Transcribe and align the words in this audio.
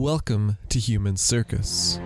Welcome 0.00 0.56
to 0.70 0.78
Human 0.78 1.18
Circus. 1.18 1.98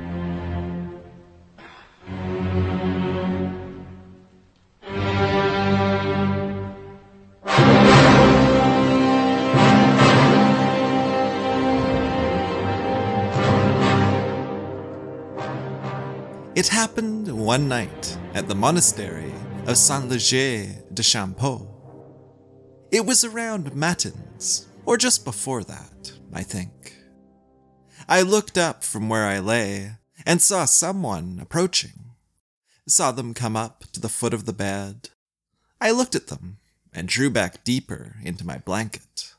It 16.56 16.66
happened 16.66 17.28
one 17.28 17.68
night 17.68 18.18
at 18.34 18.48
the 18.48 18.56
monastery 18.56 19.32
of 19.68 19.76
Saint 19.76 20.08
Leger 20.08 20.82
de 20.92 21.02
Champeau. 21.04 21.68
It 22.90 23.06
was 23.06 23.22
around 23.22 23.72
Matins, 23.76 24.66
or 24.84 24.96
just 24.96 25.24
before 25.24 25.62
that, 25.62 26.10
I 26.32 26.42
think. 26.42 27.03
I 28.08 28.22
looked 28.22 28.58
up 28.58 28.84
from 28.84 29.08
where 29.08 29.26
I 29.26 29.38
lay 29.38 29.92
and 30.26 30.42
saw 30.42 30.64
someone 30.64 31.38
approaching. 31.40 32.10
Saw 32.86 33.12
them 33.12 33.32
come 33.32 33.56
up 33.56 33.84
to 33.92 34.00
the 34.00 34.08
foot 34.08 34.34
of 34.34 34.44
the 34.44 34.52
bed. 34.52 35.08
I 35.80 35.90
looked 35.90 36.14
at 36.14 36.26
them 36.26 36.58
and 36.92 37.08
drew 37.08 37.30
back 37.30 37.64
deeper 37.64 38.16
into 38.22 38.46
my 38.46 38.58
blanket. 38.58 39.34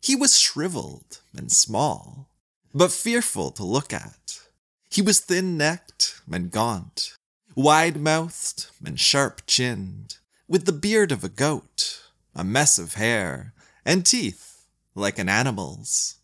He 0.00 0.14
was 0.14 0.38
shriveled 0.38 1.20
and 1.36 1.50
small, 1.50 2.28
but 2.72 2.92
fearful 2.92 3.50
to 3.52 3.64
look 3.64 3.92
at. 3.92 4.40
He 4.88 5.02
was 5.02 5.20
thin 5.20 5.56
necked 5.56 6.20
and 6.30 6.50
gaunt, 6.50 7.14
wide 7.54 7.96
mouthed 7.96 8.70
and 8.84 8.98
sharp 8.98 9.42
chinned, 9.46 10.18
with 10.46 10.64
the 10.64 10.72
beard 10.72 11.10
of 11.12 11.24
a 11.24 11.28
goat, 11.28 12.02
a 12.34 12.44
mess 12.44 12.78
of 12.78 12.94
hair, 12.94 13.52
and 13.84 14.06
teeth 14.06 14.64
like 14.94 15.18
an 15.18 15.28
animal's. 15.28 16.17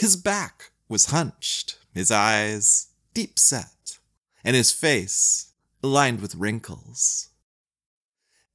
His 0.00 0.16
back 0.16 0.72
was 0.88 1.10
hunched, 1.10 1.76
his 1.92 2.10
eyes 2.10 2.86
deep 3.12 3.38
set, 3.38 3.98
and 4.42 4.56
his 4.56 4.72
face 4.72 5.52
lined 5.82 6.22
with 6.22 6.36
wrinkles. 6.36 7.28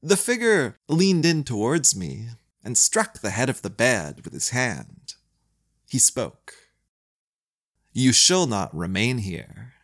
The 0.01 0.17
figure 0.17 0.79
leaned 0.87 1.23
in 1.23 1.43
towards 1.43 1.95
me 1.95 2.29
and 2.63 2.75
struck 2.75 3.19
the 3.19 3.29
head 3.29 3.47
of 3.47 3.61
the 3.61 3.69
bed 3.69 4.21
with 4.23 4.33
his 4.33 4.49
hand. 4.49 5.13
He 5.87 5.99
spoke. 5.99 6.55
You 7.93 8.11
shall 8.11 8.47
not 8.47 8.75
remain 8.75 9.19
here. 9.19 9.75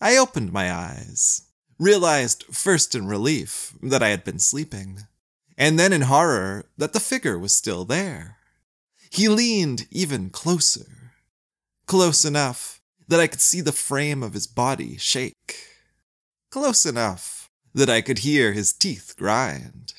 I 0.00 0.16
opened 0.16 0.52
my 0.52 0.72
eyes, 0.72 1.42
realized 1.76 2.44
first 2.52 2.94
in 2.94 3.08
relief 3.08 3.74
that 3.82 4.00
I 4.00 4.10
had 4.10 4.22
been 4.22 4.38
sleeping, 4.38 5.08
and 5.58 5.76
then 5.76 5.92
in 5.92 6.02
horror 6.02 6.66
that 6.78 6.92
the 6.92 7.00
figure 7.00 7.36
was 7.36 7.52
still 7.52 7.84
there. 7.84 8.36
He 9.10 9.28
leaned 9.28 9.86
even 9.90 10.30
closer, 10.30 11.12
close 11.86 12.24
enough 12.24 12.80
that 13.08 13.20
I 13.20 13.26
could 13.26 13.40
see 13.40 13.60
the 13.60 13.72
frame 13.72 14.22
of 14.22 14.34
his 14.34 14.46
body 14.46 14.96
shake, 14.96 15.56
close 16.50 16.84
enough 16.84 17.50
that 17.74 17.90
I 17.90 18.00
could 18.00 18.18
hear 18.18 18.52
his 18.52 18.72
teeth 18.72 19.14
grind. 19.16 19.94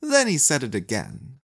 Then 0.00 0.28
he 0.28 0.38
said 0.38 0.62
it 0.62 0.74
again. 0.74 1.40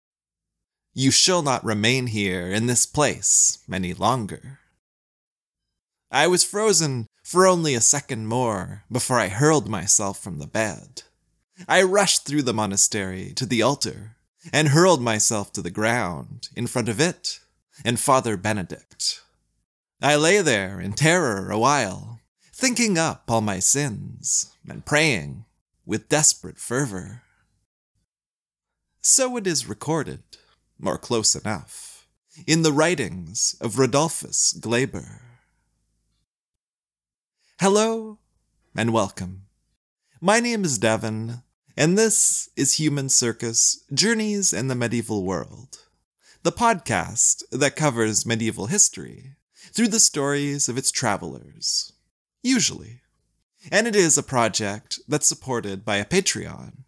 You 0.93 1.09
shall 1.09 1.41
not 1.41 1.63
remain 1.63 2.07
here 2.07 2.51
in 2.51 2.67
this 2.67 2.85
place 2.85 3.59
any 3.71 3.93
longer. 3.93 4.59
I 6.11 6.27
was 6.27 6.43
frozen 6.43 7.07
for 7.23 7.47
only 7.47 7.73
a 7.73 7.81
second 7.81 8.27
more 8.27 8.83
before 8.91 9.19
I 9.19 9.29
hurled 9.29 9.67
myself 9.67 10.21
from 10.21 10.37
the 10.37 10.45
bed. 10.45 11.01
I 11.67 11.81
rushed 11.81 12.25
through 12.25 12.43
the 12.43 12.53
monastery 12.53 13.33
to 13.35 13.45
the 13.45 13.63
altar 13.63 14.17
and 14.51 14.69
hurled 14.69 15.01
myself 15.01 15.51
to 15.53 15.61
the 15.61 15.71
ground 15.71 16.49
in 16.55 16.67
front 16.67 16.89
of 16.89 16.99
it 16.99 17.39
and 17.85 17.99
Father 17.99 18.35
Benedict. 18.35 19.21
I 20.01 20.15
lay 20.15 20.41
there 20.41 20.81
in 20.81 20.93
terror 20.93 21.49
a 21.49 21.57
while, 21.57 22.19
thinking 22.53 22.97
up 22.97 23.23
all 23.29 23.41
my 23.41 23.59
sins 23.59 24.53
and 24.67 24.85
praying 24.85 25.45
with 25.85 26.09
desperate 26.09 26.57
fervor. 26.57 27.23
So 29.01 29.37
it 29.37 29.47
is 29.47 29.67
recorded 29.67 30.23
or 30.83 30.97
close 30.97 31.35
enough, 31.35 32.07
in 32.45 32.63
the 32.63 32.73
writings 32.73 33.55
of 33.61 33.75
Rodolphus 33.75 34.59
Glaber. 34.59 35.21
Hello 37.59 38.17
and 38.75 38.91
welcome. 38.91 39.43
My 40.19 40.39
name 40.39 40.65
is 40.65 40.77
Devon, 40.77 41.43
and 41.75 41.97
this 41.97 42.49
is 42.55 42.73
Human 42.73 43.09
Circus 43.09 43.83
Journeys 43.91 44.53
in 44.53 44.67
the 44.67 44.75
Medieval 44.75 45.23
World, 45.23 45.79
the 46.43 46.51
podcast 46.51 47.41
that 47.51 47.75
covers 47.75 48.27
medieval 48.27 48.67
history 48.67 49.37
through 49.71 49.87
the 49.87 49.99
stories 49.99 50.69
of 50.69 50.77
its 50.77 50.91
travelers, 50.91 51.93
usually. 52.43 53.01
And 53.71 53.87
it 53.87 53.95
is 53.95 54.19
a 54.19 54.23
project 54.23 54.99
that's 55.07 55.25
supported 55.25 55.83
by 55.83 55.97
a 55.97 56.05
Patreon. 56.05 56.83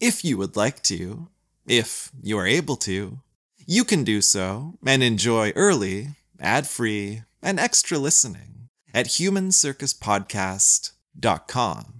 If 0.00 0.22
you 0.22 0.36
would 0.36 0.54
like 0.54 0.82
to, 0.82 1.28
if 1.66 2.10
you 2.20 2.38
are 2.38 2.46
able 2.46 2.76
to, 2.76 3.20
you 3.64 3.84
can 3.84 4.04
do 4.04 4.20
so 4.20 4.76
and 4.84 5.02
enjoy 5.02 5.54
early, 5.56 6.08
ad 6.38 6.66
free, 6.66 7.22
and 7.42 7.58
extra 7.58 7.96
listening 7.96 8.68
at 8.92 9.06
humancircuspodcast.com. 9.06 11.97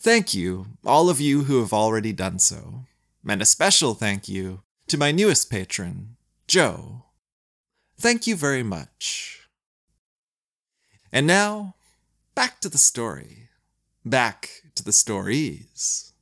Thank 0.00 0.32
you, 0.32 0.66
all 0.86 1.10
of 1.10 1.20
you 1.20 1.44
who 1.44 1.58
have 1.58 1.72
already 1.72 2.12
done 2.12 2.38
so, 2.38 2.84
and 3.28 3.42
a 3.42 3.44
special 3.44 3.94
thank 3.94 4.28
you 4.28 4.62
to 4.86 4.96
my 4.96 5.10
newest 5.10 5.50
patron, 5.50 6.16
Joe. 6.46 7.06
Thank 7.98 8.26
you 8.26 8.36
very 8.36 8.62
much. 8.62 9.48
And 11.12 11.26
now, 11.26 11.74
back 12.36 12.60
to 12.60 12.68
the 12.68 12.78
story. 12.78 13.48
Back 14.04 14.48
to 14.76 14.84
the 14.84 14.92
stories. 14.92 16.12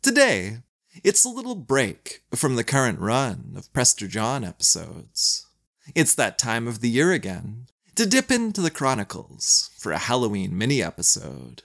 Today, 0.00 0.60
it's 1.04 1.24
a 1.24 1.28
little 1.28 1.54
break 1.54 2.22
from 2.34 2.56
the 2.56 2.64
current 2.64 2.98
run 2.98 3.52
of 3.56 3.72
Prester 3.74 4.08
John 4.08 4.42
episodes. 4.42 5.46
It's 5.94 6.14
that 6.14 6.38
time 6.38 6.66
of 6.66 6.80
the 6.80 6.88
year 6.88 7.12
again 7.12 7.66
to 7.94 8.06
dip 8.06 8.30
into 8.30 8.62
the 8.62 8.70
Chronicles 8.70 9.70
for 9.76 9.92
a 9.92 9.98
Halloween 9.98 10.56
mini 10.56 10.82
episode. 10.82 11.62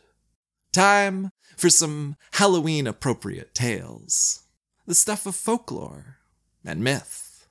Time 0.71 1.31
for 1.57 1.69
some 1.69 2.15
Halloween 2.33 2.87
appropriate 2.87 3.53
tales, 3.53 4.43
the 4.87 4.95
stuff 4.95 5.25
of 5.25 5.35
folklore 5.35 6.17
and 6.63 6.83
myth. 6.83 7.47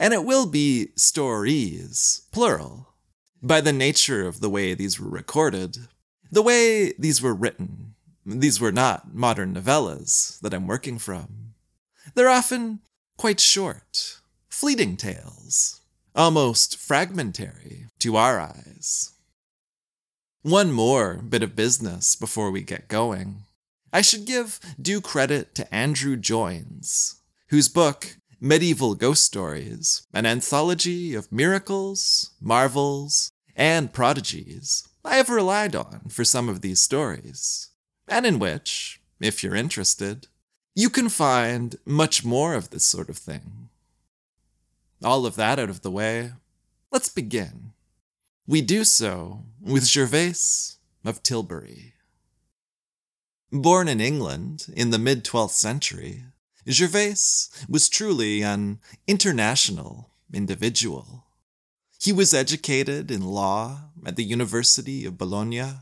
And 0.00 0.12
it 0.12 0.24
will 0.24 0.46
be 0.46 0.88
stories, 0.96 2.22
plural, 2.32 2.94
by 3.40 3.60
the 3.60 3.72
nature 3.72 4.26
of 4.26 4.40
the 4.40 4.50
way 4.50 4.74
these 4.74 4.98
were 4.98 5.08
recorded, 5.08 5.76
the 6.30 6.42
way 6.42 6.92
these 6.98 7.22
were 7.22 7.34
written, 7.34 7.94
these 8.26 8.60
were 8.60 8.72
not 8.72 9.14
modern 9.14 9.54
novellas 9.54 10.40
that 10.40 10.54
I'm 10.54 10.66
working 10.66 10.98
from. 10.98 11.54
They're 12.14 12.28
often 12.28 12.80
quite 13.16 13.38
short, 13.38 14.20
fleeting 14.48 14.96
tales, 14.96 15.82
almost 16.16 16.76
fragmentary 16.76 17.86
to 18.00 18.16
our 18.16 18.40
eyes. 18.40 19.13
One 20.44 20.72
more 20.72 21.14
bit 21.14 21.42
of 21.42 21.56
business 21.56 22.14
before 22.14 22.50
we 22.50 22.60
get 22.60 22.86
going. 22.88 23.44
I 23.94 24.02
should 24.02 24.26
give 24.26 24.60
due 24.78 25.00
credit 25.00 25.54
to 25.54 25.74
Andrew 25.74 26.16
Joynes, 26.18 27.22
whose 27.48 27.70
book, 27.70 28.18
Medieval 28.42 28.94
Ghost 28.94 29.22
Stories, 29.22 30.06
an 30.12 30.26
anthology 30.26 31.14
of 31.14 31.32
miracles, 31.32 32.32
marvels, 32.42 33.32
and 33.56 33.90
prodigies, 33.94 34.86
I 35.02 35.16
have 35.16 35.30
relied 35.30 35.74
on 35.74 36.10
for 36.10 36.26
some 36.26 36.50
of 36.50 36.60
these 36.60 36.82
stories, 36.82 37.70
and 38.06 38.26
in 38.26 38.38
which, 38.38 39.00
if 39.20 39.42
you're 39.42 39.54
interested, 39.54 40.26
you 40.74 40.90
can 40.90 41.08
find 41.08 41.76
much 41.86 42.22
more 42.22 42.52
of 42.52 42.68
this 42.68 42.84
sort 42.84 43.08
of 43.08 43.16
thing. 43.16 43.70
All 45.02 45.24
of 45.24 45.36
that 45.36 45.58
out 45.58 45.70
of 45.70 45.80
the 45.80 45.90
way, 45.90 46.32
let's 46.92 47.08
begin. 47.08 47.73
We 48.46 48.60
do 48.60 48.84
so 48.84 49.44
with 49.58 49.84
Gervase 49.84 50.76
of 51.02 51.22
Tilbury. 51.22 51.94
Born 53.50 53.88
in 53.88 54.02
England 54.02 54.66
in 54.76 54.90
the 54.90 54.98
mid 54.98 55.24
12th 55.24 55.52
century, 55.52 56.24
Gervase 56.66 57.48
was 57.70 57.88
truly 57.88 58.42
an 58.42 58.80
international 59.06 60.10
individual. 60.30 61.24
He 61.98 62.12
was 62.12 62.34
educated 62.34 63.10
in 63.10 63.22
law 63.22 63.88
at 64.04 64.16
the 64.16 64.24
University 64.24 65.06
of 65.06 65.16
Bologna, 65.16 65.80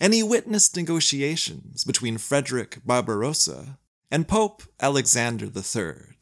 and 0.00 0.12
he 0.12 0.22
witnessed 0.24 0.74
negotiations 0.74 1.84
between 1.84 2.18
Frederick 2.18 2.78
Barbarossa 2.84 3.78
and 4.10 4.26
Pope 4.26 4.64
Alexander 4.80 5.46
III. 5.46 6.16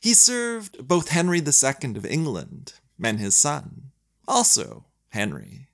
He 0.00 0.14
served 0.14 0.88
both 0.88 1.10
Henry 1.10 1.38
II 1.38 1.96
of 1.96 2.06
England 2.06 2.72
and 3.00 3.20
his 3.20 3.36
son, 3.36 3.89
also 4.30 4.86
Henry, 5.10 5.68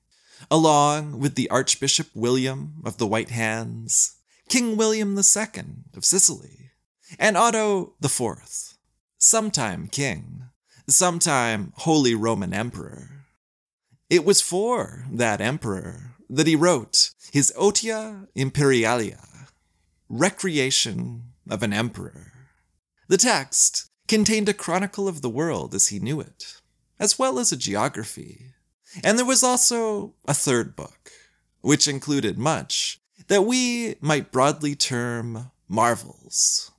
along 0.50 1.20
with 1.20 1.34
the 1.34 1.48
Archbishop 1.50 2.08
William 2.14 2.82
of 2.84 2.96
the 2.96 3.06
White 3.06 3.30
Hands, 3.30 4.16
King 4.48 4.76
William 4.76 5.16
II 5.16 5.64
of 5.94 6.04
Sicily, 6.04 6.70
and 7.18 7.36
Otto 7.36 7.94
IV, 8.02 8.74
sometime 9.18 9.88
king, 9.88 10.44
sometime 10.88 11.72
Holy 11.76 12.14
Roman 12.14 12.54
Emperor. 12.54 13.26
It 14.08 14.24
was 14.24 14.40
for 14.40 15.04
that 15.12 15.40
emperor 15.40 16.14
that 16.30 16.46
he 16.46 16.56
wrote 16.56 17.10
his 17.32 17.52
Otia 17.56 18.28
Imperialia, 18.34 19.48
Recreation 20.08 21.32
of 21.50 21.62
an 21.62 21.72
Emperor. 21.72 22.32
The 23.08 23.18
text 23.18 23.90
contained 24.08 24.48
a 24.48 24.54
chronicle 24.54 25.08
of 25.08 25.20
the 25.20 25.28
world 25.28 25.74
as 25.74 25.88
he 25.88 25.98
knew 25.98 26.20
it, 26.20 26.60
as 26.98 27.18
well 27.18 27.38
as 27.38 27.52
a 27.52 27.56
geography. 27.56 28.52
And 29.04 29.18
there 29.18 29.26
was 29.26 29.42
also 29.42 30.14
a 30.26 30.34
third 30.34 30.76
book, 30.76 31.10
which 31.60 31.88
included 31.88 32.38
much 32.38 33.00
that 33.28 33.42
we 33.42 33.96
might 34.00 34.32
broadly 34.32 34.74
term 34.74 35.50
marvels. 35.68 36.70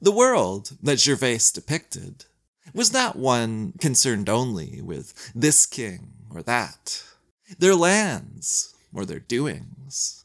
The 0.00 0.12
world 0.12 0.76
that 0.82 0.98
Gervase 0.98 1.52
depicted 1.52 2.24
was 2.72 2.92
not 2.92 3.16
one 3.16 3.72
concerned 3.80 4.28
only 4.28 4.80
with 4.80 5.32
this 5.34 5.66
king 5.66 6.12
or 6.30 6.42
that, 6.42 7.02
their 7.58 7.74
lands 7.74 8.74
or 8.92 9.04
their 9.04 9.20
doings. 9.20 10.24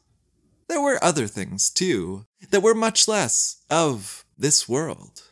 There 0.67 0.81
were 0.81 1.03
other 1.03 1.27
things, 1.27 1.69
too, 1.69 2.25
that 2.49 2.61
were 2.61 2.73
much 2.73 3.07
less 3.07 3.57
of 3.69 4.25
this 4.37 4.67
world. 4.67 5.23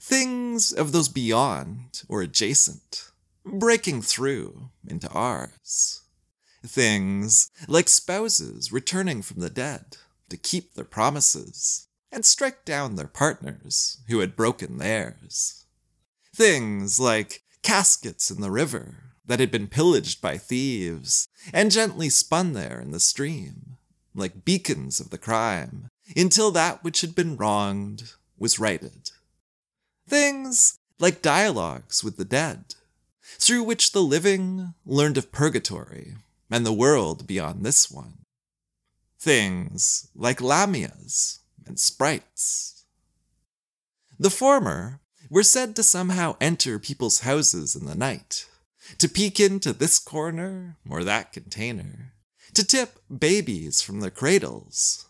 Things 0.00 0.72
of 0.72 0.92
those 0.92 1.08
beyond 1.08 2.02
or 2.08 2.22
adjacent, 2.22 3.10
breaking 3.44 4.02
through 4.02 4.70
into 4.86 5.08
ours. 5.10 6.02
Things 6.64 7.50
like 7.66 7.88
spouses 7.88 8.72
returning 8.72 9.22
from 9.22 9.40
the 9.40 9.50
dead 9.50 9.96
to 10.28 10.36
keep 10.36 10.74
their 10.74 10.84
promises 10.84 11.88
and 12.12 12.24
strike 12.24 12.64
down 12.64 12.94
their 12.94 13.08
partners 13.08 13.98
who 14.08 14.20
had 14.20 14.36
broken 14.36 14.78
theirs. 14.78 15.66
Things 16.34 17.00
like 17.00 17.42
caskets 17.62 18.30
in 18.30 18.40
the 18.40 18.50
river 18.50 19.14
that 19.26 19.40
had 19.40 19.50
been 19.50 19.66
pillaged 19.66 20.22
by 20.22 20.38
thieves 20.38 21.28
and 21.52 21.70
gently 21.70 22.08
spun 22.08 22.52
there 22.52 22.80
in 22.80 22.92
the 22.92 23.00
stream, 23.00 23.76
like 24.14 24.44
beacons 24.44 25.00
of 25.00 25.10
the 25.10 25.18
crime, 25.18 25.88
until 26.16 26.50
that 26.50 26.82
which 26.82 27.00
had 27.02 27.14
been 27.14 27.36
wronged 27.36 28.12
was 28.38 28.58
righted. 28.58 29.10
Things 30.08 30.78
like 30.98 31.20
dialogues 31.20 32.02
with 32.02 32.16
the 32.16 32.24
dead, 32.24 32.74
through 33.22 33.62
which 33.62 33.92
the 33.92 34.02
living 34.02 34.72
learned 34.86 35.18
of 35.18 35.30
purgatory 35.30 36.16
and 36.50 36.64
the 36.64 36.72
world 36.72 37.26
beyond 37.26 37.64
this 37.64 37.90
one. 37.90 38.24
Things 39.20 40.08
like 40.14 40.38
lamias 40.38 41.40
and 41.66 41.78
sprites. 41.78 42.84
The 44.18 44.30
former 44.30 45.00
were 45.28 45.42
said 45.42 45.76
to 45.76 45.82
somehow 45.82 46.36
enter 46.40 46.78
people's 46.78 47.20
houses 47.20 47.76
in 47.76 47.84
the 47.84 47.94
night, 47.94 48.46
to 48.96 49.08
peek 49.08 49.38
into 49.38 49.74
this 49.74 49.98
corner 49.98 50.78
or 50.88 51.04
that 51.04 51.34
container, 51.34 52.14
to 52.54 52.64
tip 52.64 52.98
babies 53.14 53.82
from 53.82 54.00
their 54.00 54.10
cradles, 54.10 55.04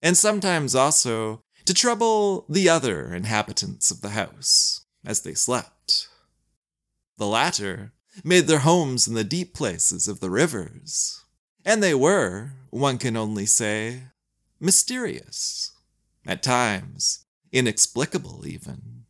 and 0.00 0.16
sometimes 0.16 0.76
also 0.76 1.42
to 1.66 1.74
trouble 1.74 2.46
the 2.48 2.68
other 2.68 3.12
inhabitants 3.12 3.90
of 3.90 4.00
the 4.00 4.10
house 4.10 4.86
as 5.04 5.22
they 5.22 5.34
slept. 5.34 6.08
The 7.18 7.26
latter 7.26 7.92
made 8.24 8.46
their 8.46 8.60
homes 8.60 9.06
in 9.06 9.14
the 9.14 9.24
deep 9.24 9.52
places 9.52 10.08
of 10.08 10.20
the 10.20 10.30
rivers, 10.30 11.24
and 11.64 11.82
they 11.82 11.94
were, 11.94 12.52
one 12.70 12.98
can 12.98 13.16
only 13.16 13.46
say, 13.46 14.04
mysterious, 14.60 15.72
at 16.26 16.42
times 16.42 17.26
inexplicable 17.52 18.46
even. 18.46 19.04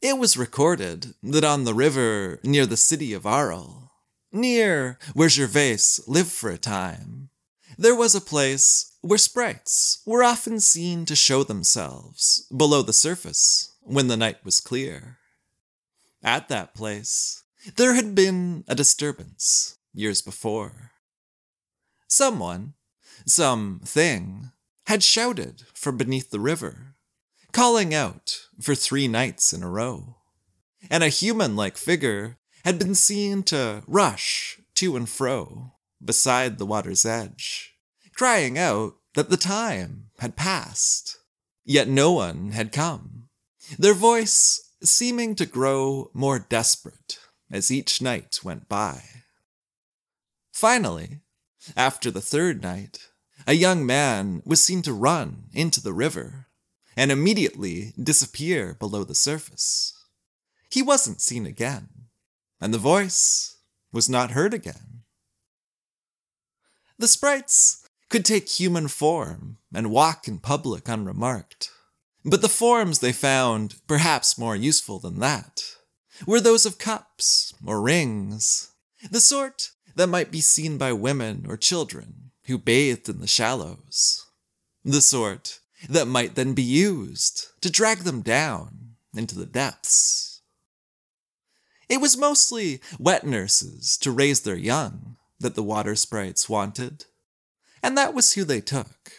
It 0.00 0.16
was 0.16 0.36
recorded 0.36 1.14
that 1.22 1.44
on 1.44 1.64
the 1.64 1.74
river 1.74 2.40
near 2.42 2.66
the 2.66 2.76
city 2.76 3.12
of 3.12 3.26
Arles, 3.26 3.88
near 4.32 4.98
where 5.12 5.28
Gervase 5.28 6.00
lived 6.06 6.30
for 6.30 6.50
a 6.50 6.58
time, 6.58 7.30
there 7.76 7.94
was 7.94 8.14
a 8.14 8.20
place 8.20 8.89
where 9.00 9.18
sprites 9.18 10.02
were 10.04 10.22
often 10.22 10.60
seen 10.60 11.04
to 11.06 11.16
show 11.16 11.42
themselves 11.42 12.46
below 12.54 12.82
the 12.82 12.92
surface 12.92 13.74
when 13.82 14.08
the 14.08 14.16
night 14.16 14.44
was 14.44 14.60
clear. 14.60 15.18
At 16.22 16.48
that 16.48 16.74
place, 16.74 17.42
there 17.76 17.94
had 17.94 18.14
been 18.14 18.64
a 18.68 18.74
disturbance 18.74 19.78
years 19.92 20.22
before. 20.22 20.92
Someone, 22.08 22.74
some 23.26 23.80
thing, 23.84 24.52
had 24.86 25.02
shouted 25.02 25.64
from 25.72 25.96
beneath 25.96 26.30
the 26.30 26.40
river 26.40 26.96
calling 27.52 27.92
out 27.94 28.46
for 28.60 28.74
three 28.74 29.08
nights 29.08 29.52
in 29.52 29.62
a 29.62 29.68
row. 29.68 30.16
And 30.90 31.02
a 31.02 31.08
human 31.08 31.56
like 31.56 31.76
figure 31.76 32.38
had 32.64 32.78
been 32.78 32.94
seen 32.94 33.42
to 33.44 33.82
rush 33.86 34.60
to 34.74 34.96
and 34.96 35.08
fro 35.08 35.72
beside 36.02 36.58
the 36.58 36.66
water's 36.66 37.04
edge, 37.04 37.74
crying 38.14 38.58
out 38.58 38.94
that 39.14 39.30
the 39.30 39.36
time 39.36 40.10
had 40.18 40.36
passed, 40.36 41.18
yet 41.64 41.88
no 41.88 42.12
one 42.12 42.52
had 42.52 42.72
come, 42.72 43.28
their 43.78 43.94
voice 43.94 44.72
seeming 44.82 45.34
to 45.34 45.46
grow 45.46 46.10
more 46.14 46.38
desperate 46.38 47.18
as 47.50 47.70
each 47.70 48.00
night 48.00 48.40
went 48.42 48.68
by. 48.68 49.02
Finally, 50.52 51.20
after 51.76 52.10
the 52.10 52.20
third 52.20 52.62
night, 52.62 53.08
a 53.46 53.54
young 53.54 53.84
man 53.84 54.42
was 54.44 54.62
seen 54.62 54.82
to 54.82 54.92
run 54.92 55.44
into 55.52 55.80
the 55.80 55.92
river 55.92 56.46
and 56.96 57.10
immediately 57.10 57.92
disappear 58.02 58.74
below 58.74 59.04
the 59.04 59.14
surface. 59.14 59.94
He 60.70 60.82
wasn't 60.82 61.20
seen 61.20 61.46
again, 61.46 61.88
and 62.60 62.72
the 62.72 62.78
voice 62.78 63.56
was 63.92 64.08
not 64.08 64.32
heard 64.32 64.54
again. 64.54 65.02
The 66.98 67.08
sprites 67.08 67.79
could 68.10 68.24
take 68.24 68.48
human 68.48 68.88
form 68.88 69.56
and 69.72 69.90
walk 69.90 70.28
in 70.28 70.38
public 70.38 70.88
unremarked, 70.88 71.70
but 72.24 72.42
the 72.42 72.48
forms 72.48 72.98
they 72.98 73.12
found 73.12 73.76
perhaps 73.86 74.36
more 74.36 74.56
useful 74.56 74.98
than 74.98 75.20
that 75.20 75.62
were 76.26 76.40
those 76.40 76.66
of 76.66 76.76
cups 76.76 77.54
or 77.64 77.80
rings, 77.80 78.72
the 79.10 79.20
sort 79.20 79.70
that 79.94 80.08
might 80.08 80.30
be 80.30 80.40
seen 80.40 80.76
by 80.76 80.92
women 80.92 81.46
or 81.48 81.56
children 81.56 82.32
who 82.44 82.58
bathed 82.58 83.08
in 83.08 83.20
the 83.20 83.26
shallows, 83.26 84.26
the 84.84 85.00
sort 85.00 85.60
that 85.88 86.06
might 86.06 86.34
then 86.34 86.52
be 86.52 86.62
used 86.62 87.46
to 87.60 87.70
drag 87.70 87.98
them 87.98 88.20
down 88.20 88.96
into 89.14 89.38
the 89.38 89.46
depths. 89.46 90.42
It 91.88 92.00
was 92.00 92.16
mostly 92.16 92.80
wet 92.98 93.26
nurses 93.26 93.96
to 93.98 94.10
raise 94.10 94.40
their 94.40 94.56
young 94.56 95.16
that 95.38 95.54
the 95.54 95.62
water 95.62 95.96
sprites 95.96 96.48
wanted, 96.48 97.06
and 97.82 97.96
that 97.96 98.14
was 98.14 98.32
who 98.34 98.44
they 98.44 98.60
took, 98.60 99.12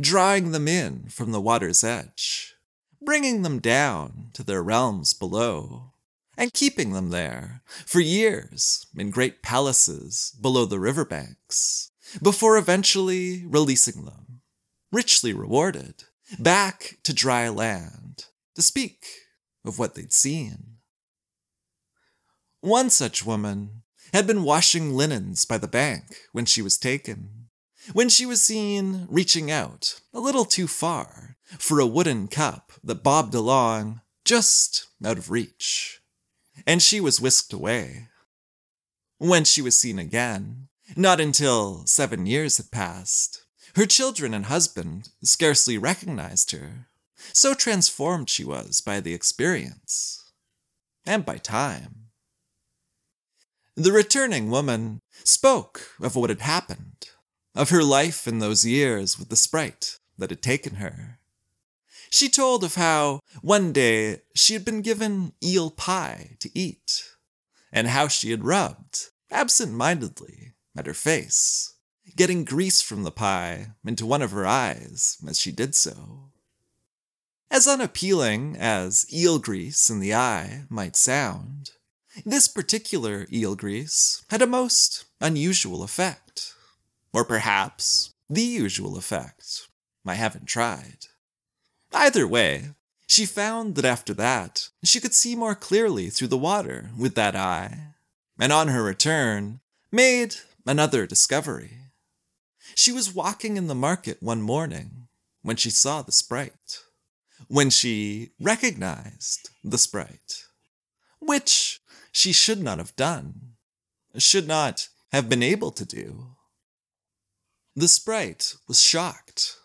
drawing 0.00 0.52
them 0.52 0.68
in 0.68 1.08
from 1.08 1.32
the 1.32 1.40
water's 1.40 1.84
edge, 1.84 2.54
bringing 3.00 3.42
them 3.42 3.58
down 3.58 4.30
to 4.34 4.42
their 4.42 4.62
realms 4.62 5.14
below, 5.14 5.92
and 6.36 6.52
keeping 6.52 6.92
them 6.92 7.10
there 7.10 7.62
for 7.86 8.00
years 8.00 8.86
in 8.96 9.10
great 9.10 9.42
palaces 9.42 10.34
below 10.40 10.64
the 10.64 10.80
riverbanks, 10.80 11.90
before 12.22 12.56
eventually 12.56 13.44
releasing 13.46 14.04
them 14.04 14.30
richly 14.92 15.32
rewarded, 15.32 16.04
back 16.38 16.98
to 17.02 17.12
dry 17.12 17.48
land 17.48 18.26
to 18.54 18.62
speak 18.62 19.06
of 19.64 19.78
what 19.78 19.94
they'd 19.94 20.12
seen. 20.12 20.76
One 22.60 22.90
such 22.90 23.24
woman 23.24 23.82
had 24.12 24.26
been 24.26 24.42
washing 24.42 24.92
linens 24.94 25.44
by 25.44 25.58
the 25.58 25.68
bank 25.68 26.04
when 26.32 26.44
she 26.44 26.62
was 26.62 26.76
taken, 26.76 27.39
when 27.92 28.08
she 28.08 28.26
was 28.26 28.42
seen 28.42 29.06
reaching 29.08 29.50
out 29.50 30.00
a 30.12 30.20
little 30.20 30.44
too 30.44 30.66
far 30.66 31.36
for 31.58 31.80
a 31.80 31.86
wooden 31.86 32.28
cup 32.28 32.72
that 32.84 33.02
bobbed 33.02 33.34
along 33.34 34.00
just 34.24 34.86
out 35.04 35.18
of 35.18 35.30
reach, 35.30 36.00
and 36.66 36.82
she 36.82 37.00
was 37.00 37.20
whisked 37.20 37.52
away. 37.52 38.08
When 39.18 39.44
she 39.44 39.62
was 39.62 39.78
seen 39.78 39.98
again, 39.98 40.68
not 40.96 41.20
until 41.20 41.84
seven 41.86 42.26
years 42.26 42.56
had 42.56 42.70
passed, 42.70 43.44
her 43.76 43.86
children 43.86 44.34
and 44.34 44.46
husband 44.46 45.10
scarcely 45.22 45.78
recognized 45.78 46.50
her, 46.52 46.88
so 47.32 47.54
transformed 47.54 48.28
she 48.28 48.44
was 48.44 48.80
by 48.80 49.00
the 49.00 49.14
experience 49.14 50.32
and 51.06 51.24
by 51.24 51.36
time. 51.36 52.06
The 53.76 53.92
returning 53.92 54.50
woman 54.50 55.00
spoke 55.24 55.92
of 56.00 56.16
what 56.16 56.30
had 56.30 56.40
happened, 56.40 57.08
of 57.54 57.70
her 57.70 57.82
life 57.82 58.26
in 58.26 58.38
those 58.38 58.64
years 58.64 59.18
with 59.18 59.28
the 59.28 59.36
sprite 59.36 59.98
that 60.18 60.30
had 60.30 60.42
taken 60.42 60.76
her. 60.76 61.18
She 62.10 62.28
told 62.28 62.64
of 62.64 62.74
how 62.74 63.20
one 63.40 63.72
day 63.72 64.22
she 64.34 64.54
had 64.54 64.64
been 64.64 64.82
given 64.82 65.32
eel 65.42 65.70
pie 65.70 66.36
to 66.40 66.50
eat, 66.58 67.04
and 67.72 67.86
how 67.86 68.08
she 68.08 68.30
had 68.30 68.44
rubbed, 68.44 69.10
absent 69.30 69.72
mindedly, 69.72 70.54
at 70.76 70.86
her 70.86 70.94
face, 70.94 71.74
getting 72.16 72.44
grease 72.44 72.82
from 72.82 73.02
the 73.04 73.10
pie 73.10 73.68
into 73.84 74.06
one 74.06 74.22
of 74.22 74.32
her 74.32 74.46
eyes 74.46 75.18
as 75.28 75.38
she 75.38 75.52
did 75.52 75.74
so. 75.74 76.30
As 77.50 77.66
unappealing 77.66 78.56
as 78.56 79.06
eel 79.12 79.38
grease 79.38 79.90
in 79.90 80.00
the 80.00 80.14
eye 80.14 80.64
might 80.68 80.96
sound, 80.96 81.72
this 82.24 82.48
particular 82.48 83.26
eel 83.32 83.54
grease 83.54 84.24
had 84.30 84.42
a 84.42 84.46
most 84.46 85.04
unusual 85.20 85.82
effect. 85.82 86.54
Or 87.12 87.24
perhaps 87.24 88.14
the 88.28 88.42
usual 88.42 88.96
effect. 88.96 89.68
I 90.06 90.14
haven't 90.14 90.46
tried. 90.46 91.06
Either 91.92 92.26
way, 92.26 92.70
she 93.06 93.26
found 93.26 93.74
that 93.74 93.84
after 93.84 94.14
that, 94.14 94.68
she 94.84 95.00
could 95.00 95.14
see 95.14 95.34
more 95.34 95.56
clearly 95.56 96.10
through 96.10 96.28
the 96.28 96.38
water 96.38 96.90
with 96.96 97.16
that 97.16 97.34
eye, 97.34 97.94
and 98.38 98.52
on 98.52 98.68
her 98.68 98.82
return, 98.82 99.60
made 99.90 100.36
another 100.66 101.06
discovery. 101.06 101.78
She 102.76 102.92
was 102.92 103.14
walking 103.14 103.56
in 103.56 103.66
the 103.66 103.74
market 103.74 104.22
one 104.22 104.40
morning 104.40 105.08
when 105.42 105.56
she 105.56 105.70
saw 105.70 106.02
the 106.02 106.12
sprite, 106.12 106.78
when 107.48 107.70
she 107.70 108.30
recognized 108.40 109.50
the 109.64 109.78
sprite, 109.78 110.44
which 111.18 111.80
she 112.12 112.32
should 112.32 112.62
not 112.62 112.78
have 112.78 112.94
done, 112.94 113.54
should 114.16 114.46
not 114.46 114.88
have 115.10 115.28
been 115.28 115.42
able 115.42 115.72
to 115.72 115.84
do. 115.84 116.36
The 117.76 117.88
sprite 117.88 118.56
was 118.66 118.82
shocked, 118.82 119.56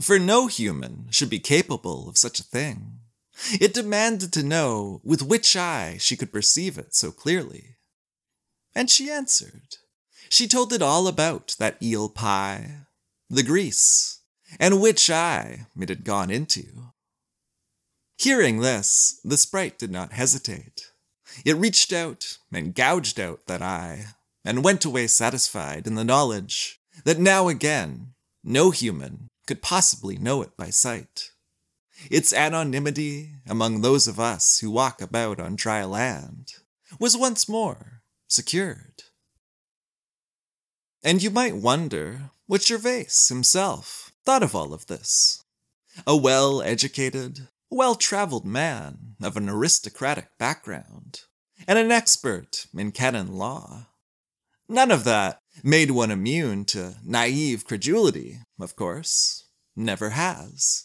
for 0.00 0.18
no 0.18 0.46
human 0.46 1.08
should 1.10 1.28
be 1.28 1.38
capable 1.38 2.08
of 2.08 2.16
such 2.16 2.40
a 2.40 2.44
thing. 2.44 3.00
It 3.60 3.74
demanded 3.74 4.32
to 4.32 4.42
know 4.42 5.00
with 5.04 5.22
which 5.22 5.56
eye 5.56 5.96
she 5.98 6.16
could 6.16 6.32
perceive 6.32 6.78
it 6.78 6.94
so 6.94 7.12
clearly. 7.12 7.76
And 8.74 8.90
she 8.90 9.10
answered. 9.10 9.76
She 10.30 10.48
told 10.48 10.72
it 10.72 10.82
all 10.82 11.06
about 11.06 11.56
that 11.58 11.82
eel 11.82 12.08
pie, 12.08 12.86
the 13.28 13.42
grease, 13.42 14.20
and 14.58 14.80
which 14.80 15.10
eye 15.10 15.66
it 15.78 15.88
had 15.88 16.04
gone 16.04 16.30
into. 16.30 16.92
Hearing 18.16 18.60
this, 18.60 19.20
the 19.22 19.36
sprite 19.36 19.78
did 19.78 19.90
not 19.90 20.12
hesitate. 20.12 20.92
It 21.44 21.56
reached 21.56 21.92
out 21.92 22.38
and 22.52 22.74
gouged 22.74 23.20
out 23.20 23.46
that 23.46 23.62
eye, 23.62 24.06
and 24.44 24.64
went 24.64 24.84
away 24.84 25.06
satisfied 25.06 25.86
in 25.86 25.94
the 25.94 26.04
knowledge 26.04 26.79
that 27.04 27.18
now 27.18 27.48
again 27.48 28.14
no 28.42 28.70
human 28.70 29.28
could 29.46 29.62
possibly 29.62 30.16
know 30.16 30.42
it 30.42 30.56
by 30.56 30.70
sight. 30.70 31.30
Its 32.10 32.32
anonymity 32.32 33.34
among 33.48 33.80
those 33.80 34.06
of 34.06 34.18
us 34.18 34.60
who 34.60 34.70
walk 34.70 35.02
about 35.02 35.38
on 35.38 35.56
dry 35.56 35.84
land 35.84 36.54
was 36.98 37.16
once 37.16 37.48
more 37.48 38.02
secured. 38.28 39.02
And 41.02 41.22
you 41.22 41.30
might 41.30 41.56
wonder 41.56 42.30
what 42.46 42.62
Gervase 42.62 43.28
himself 43.28 44.12
thought 44.24 44.42
of 44.42 44.54
all 44.54 44.72
of 44.72 44.86
this. 44.86 45.42
A 46.06 46.16
well 46.16 46.62
educated, 46.62 47.48
well 47.70 47.94
traveled 47.94 48.44
man 48.44 49.16
of 49.22 49.36
an 49.36 49.48
aristocratic 49.48 50.28
background, 50.38 51.22
and 51.66 51.78
an 51.78 51.90
expert 51.90 52.66
in 52.76 52.92
canon 52.92 53.36
law. 53.36 53.86
None 54.68 54.90
of 54.90 55.04
that 55.04 55.39
made 55.62 55.90
one 55.90 56.10
immune 56.10 56.64
to 56.66 56.96
naive 57.04 57.64
credulity, 57.64 58.38
of 58.60 58.76
course. 58.76 59.44
Never 59.76 60.10
has. 60.10 60.84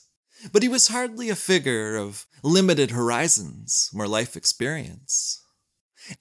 But 0.52 0.64
he 0.64 0.70
was 0.70 0.90
hardly 0.90 1.30
a 1.30 1.36
figure 1.36 1.96
of 1.96 2.28
limited 2.44 2.92
horizons 2.92 3.90
or 3.96 4.08
life 4.08 4.36
experience. 4.36 5.42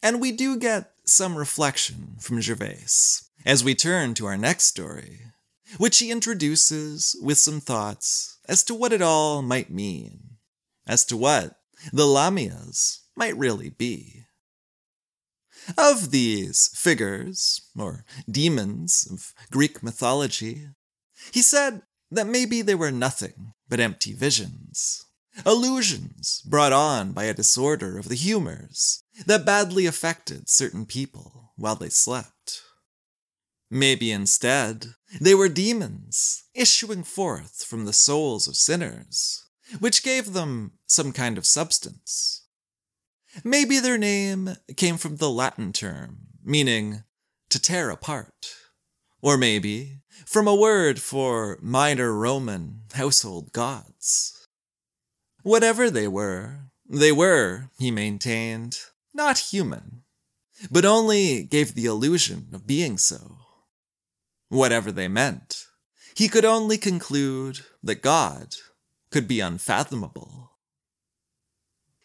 And 0.02 0.20
we 0.20 0.32
do 0.32 0.56
get 0.56 0.92
some 1.04 1.37
reflection 1.37 2.16
from 2.20 2.40
Gervase 2.40 3.25
as 3.44 3.62
we 3.62 3.75
turn 3.75 4.14
to 4.14 4.26
our 4.26 4.38
next 4.38 4.64
story, 4.64 5.20
which 5.76 5.99
he 5.99 6.11
introduces 6.11 7.16
with 7.23 7.38
some 7.38 7.61
thoughts 7.61 8.38
as 8.49 8.62
to 8.64 8.75
what 8.75 8.92
it 8.92 9.02
all 9.02 9.42
might 9.42 9.70
mean, 9.70 10.37
as 10.87 11.04
to 11.06 11.16
what 11.16 11.58
the 11.92 12.04
Lamias 12.04 13.00
might 13.16 13.37
really 13.37 13.70
be. 13.70 14.24
Of 15.78 16.11
these 16.11 16.68
figures, 16.75 17.62
or 17.78 18.04
demons 18.30 19.09
of 19.11 19.33
Greek 19.50 19.83
mythology, 19.83 20.68
he 21.33 21.42
said 21.42 21.83
that 22.11 22.26
maybe 22.26 22.62
they 22.62 22.75
were 22.75 22.90
nothing 22.90 23.54
but 23.68 23.80
empty 23.80 24.12
visions, 24.12 25.04
illusions 25.47 26.42
brought 26.42 26.73
on 26.73 27.12
by 27.12 27.25
a 27.25 27.35
disorder 27.35 27.99
of 27.99 28.09
the 28.09 28.14
humors 28.14 29.02
that 29.26 29.47
badly 29.47 29.87
affected 29.87 30.49
certain 30.49 30.87
people 30.87 31.52
while 31.56 31.76
they 31.76 31.88
slept. 31.88 32.62
Maybe 33.71 34.12
instead, 34.12 34.94
they 35.21 35.35
were 35.35 35.49
demons 35.49 36.44
issuing 36.54 37.02
forth 37.02 37.64
from 37.64 37.85
the 37.85 37.92
souls 37.92 38.47
of 38.47 38.56
sinners, 38.56 39.47
which 39.80 40.04
gave 40.04 40.33
them 40.33 40.78
some 40.87 41.12
kind 41.12 41.38
of 41.38 41.47
substance. 41.47 42.43
Maybe 43.43 43.81
their 43.81 43.99
name 43.99 44.57
came 44.76 44.97
from 44.97 45.17
the 45.17 45.31
Latin 45.31 45.73
term 45.73 46.25
meaning 46.45 47.03
to 47.49 47.61
tear 47.61 47.91
apart, 47.91 48.55
or 49.23 49.38
maybe 49.38 50.00
from 50.26 50.47
a 50.47 50.55
word 50.55 51.00
for 51.00 51.59
minor 51.62 52.12
Roman 52.12 52.83
household 52.93 53.53
gods. 53.53 54.47
Whatever 55.43 55.91
they 55.91 56.07
were, 56.07 56.71
they 56.88 57.12
were, 57.12 57.71
he 57.79 57.91
maintained, 57.91 58.79
not 59.12 59.38
human, 59.38 60.03
but 60.71 60.85
only 60.85 61.43
gave 61.43 61.75
the 61.75 61.87
illusion 61.87 62.49
of 62.53 62.67
being 62.67 62.99
so. 62.99 63.38
Whatever 64.49 64.93
they 64.93 65.09
meant, 65.09 65.67
he 66.14 66.29
could 66.29 66.45
only 66.45 66.79
conclude 66.79 67.61
that 67.83 68.03
God 68.03 68.55
could 69.11 69.26
be 69.26 69.41
unfathomable. 69.41 70.53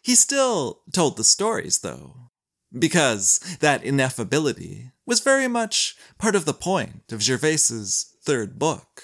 He 0.02 0.14
still 0.14 0.80
told 0.92 1.16
the 1.16 1.24
stories, 1.24 1.80
though, 1.80 2.30
because 2.76 3.38
that 3.60 3.82
ineffability 3.82 4.92
was 5.06 5.20
very 5.20 5.48
much 5.48 5.96
part 6.18 6.34
of 6.34 6.44
the 6.44 6.54
point 6.54 7.02
of 7.10 7.22
Gervase's 7.22 8.14
third 8.22 8.58
book. 8.58 9.02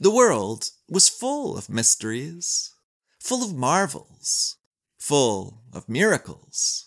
The 0.00 0.10
world 0.10 0.70
was 0.88 1.08
full 1.08 1.56
of 1.56 1.68
mysteries, 1.68 2.72
full 3.20 3.44
of 3.44 3.54
marvels, 3.54 4.56
full 4.98 5.62
of 5.72 5.88
miracles. 5.88 6.86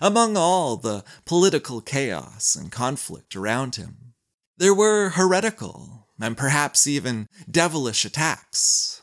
Among 0.00 0.36
all 0.36 0.76
the 0.76 1.04
political 1.24 1.80
chaos 1.80 2.54
and 2.54 2.70
conflict 2.70 3.34
around 3.34 3.76
him, 3.76 4.14
there 4.56 4.74
were 4.74 5.10
heretical 5.10 6.08
and 6.20 6.36
perhaps 6.36 6.86
even 6.86 7.26
devilish 7.50 8.04
attacks. 8.04 9.02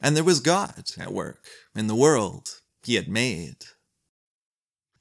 And 0.00 0.16
there 0.16 0.24
was 0.24 0.40
God 0.40 0.90
at 0.98 1.12
work 1.12 1.44
in 1.74 1.86
the 1.86 1.94
world 1.94 2.60
he 2.86 2.94
had 2.94 3.08
made. 3.08 3.56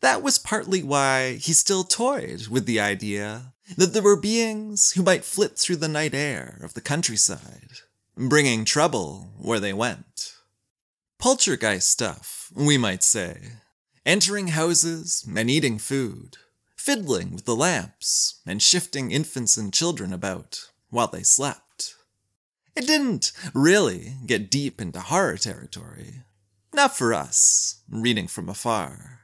That 0.01 0.21
was 0.21 0.37
partly 0.37 0.83
why 0.83 1.35
he 1.35 1.53
still 1.53 1.83
toyed 1.83 2.47
with 2.47 2.65
the 2.65 2.79
idea 2.79 3.53
that 3.77 3.93
there 3.93 4.03
were 4.03 4.19
beings 4.19 4.91
who 4.91 5.03
might 5.03 5.23
flit 5.23 5.57
through 5.57 5.77
the 5.77 5.87
night 5.87 6.13
air 6.13 6.59
of 6.61 6.73
the 6.73 6.81
countryside, 6.81 7.79
bringing 8.15 8.65
trouble 8.65 9.31
where 9.37 9.59
they 9.59 9.73
went. 9.73 10.35
Poltergeist 11.17 11.89
stuff, 11.89 12.51
we 12.55 12.77
might 12.77 13.01
say, 13.01 13.53
entering 14.05 14.49
houses 14.49 15.25
and 15.35 15.49
eating 15.49 15.79
food, 15.79 16.37
fiddling 16.75 17.33
with 17.33 17.45
the 17.45 17.55
lamps 17.55 18.41
and 18.45 18.61
shifting 18.61 19.11
infants 19.11 19.57
and 19.57 19.73
children 19.73 20.13
about 20.13 20.69
while 20.89 21.07
they 21.07 21.23
slept. 21.23 21.95
It 22.75 22.85
didn't 22.85 23.31
really 23.53 24.15
get 24.25 24.51
deep 24.51 24.81
into 24.81 24.99
horror 24.99 25.37
territory, 25.37 26.23
Not 26.75 26.97
for 26.97 27.13
us, 27.13 27.83
reading 27.89 28.27
from 28.27 28.49
afar. 28.49 29.21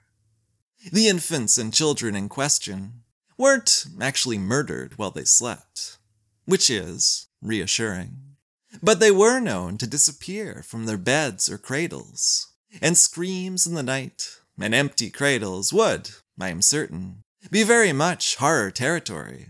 The 0.89 1.09
infants 1.09 1.57
and 1.57 1.73
children 1.73 2.15
in 2.15 2.29
question 2.29 3.03
weren't 3.37 3.87
actually 3.99 4.37
murdered 4.37 4.97
while 4.97 5.11
they 5.11 5.25
slept, 5.25 5.97
which 6.45 6.69
is 6.69 7.27
reassuring. 7.41 8.37
But 8.81 9.01
they 9.01 9.11
were 9.11 9.41
known 9.41 9.77
to 9.79 9.85
disappear 9.85 10.63
from 10.65 10.85
their 10.85 10.97
beds 10.97 11.51
or 11.51 11.57
cradles, 11.57 12.47
and 12.81 12.97
screams 12.97 13.67
in 13.67 13.73
the 13.73 13.83
night 13.83 14.29
and 14.57 14.73
empty 14.73 15.09
cradles 15.09 15.73
would, 15.73 16.09
I 16.39 16.47
am 16.49 16.61
certain, 16.61 17.23
be 17.51 17.63
very 17.63 17.91
much 17.91 18.37
horror 18.37 18.71
territory. 18.71 19.49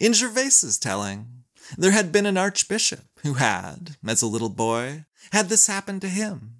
In 0.00 0.14
Gervase's 0.14 0.78
telling, 0.78 1.44
there 1.76 1.90
had 1.90 2.12
been 2.12 2.24
an 2.24 2.38
archbishop 2.38 3.04
who 3.22 3.34
had, 3.34 3.96
as 4.06 4.22
a 4.22 4.26
little 4.26 4.48
boy, 4.48 5.04
had 5.32 5.50
this 5.50 5.66
happen 5.66 6.00
to 6.00 6.08
him, 6.08 6.57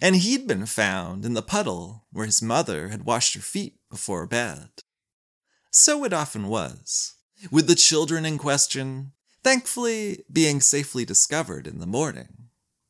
and 0.00 0.16
he'd 0.16 0.46
been 0.46 0.66
found 0.66 1.24
in 1.24 1.34
the 1.34 1.42
puddle 1.42 2.04
where 2.12 2.26
his 2.26 2.42
mother 2.42 2.88
had 2.88 3.04
washed 3.04 3.34
her 3.34 3.40
feet 3.40 3.76
before 3.90 4.26
bed. 4.26 4.68
So 5.70 6.04
it 6.04 6.12
often 6.12 6.48
was, 6.48 7.14
with 7.50 7.66
the 7.66 7.74
children 7.74 8.24
in 8.24 8.38
question 8.38 9.12
thankfully 9.42 10.24
being 10.30 10.60
safely 10.60 11.04
discovered 11.04 11.66
in 11.66 11.78
the 11.78 11.86
morning, 11.86 12.48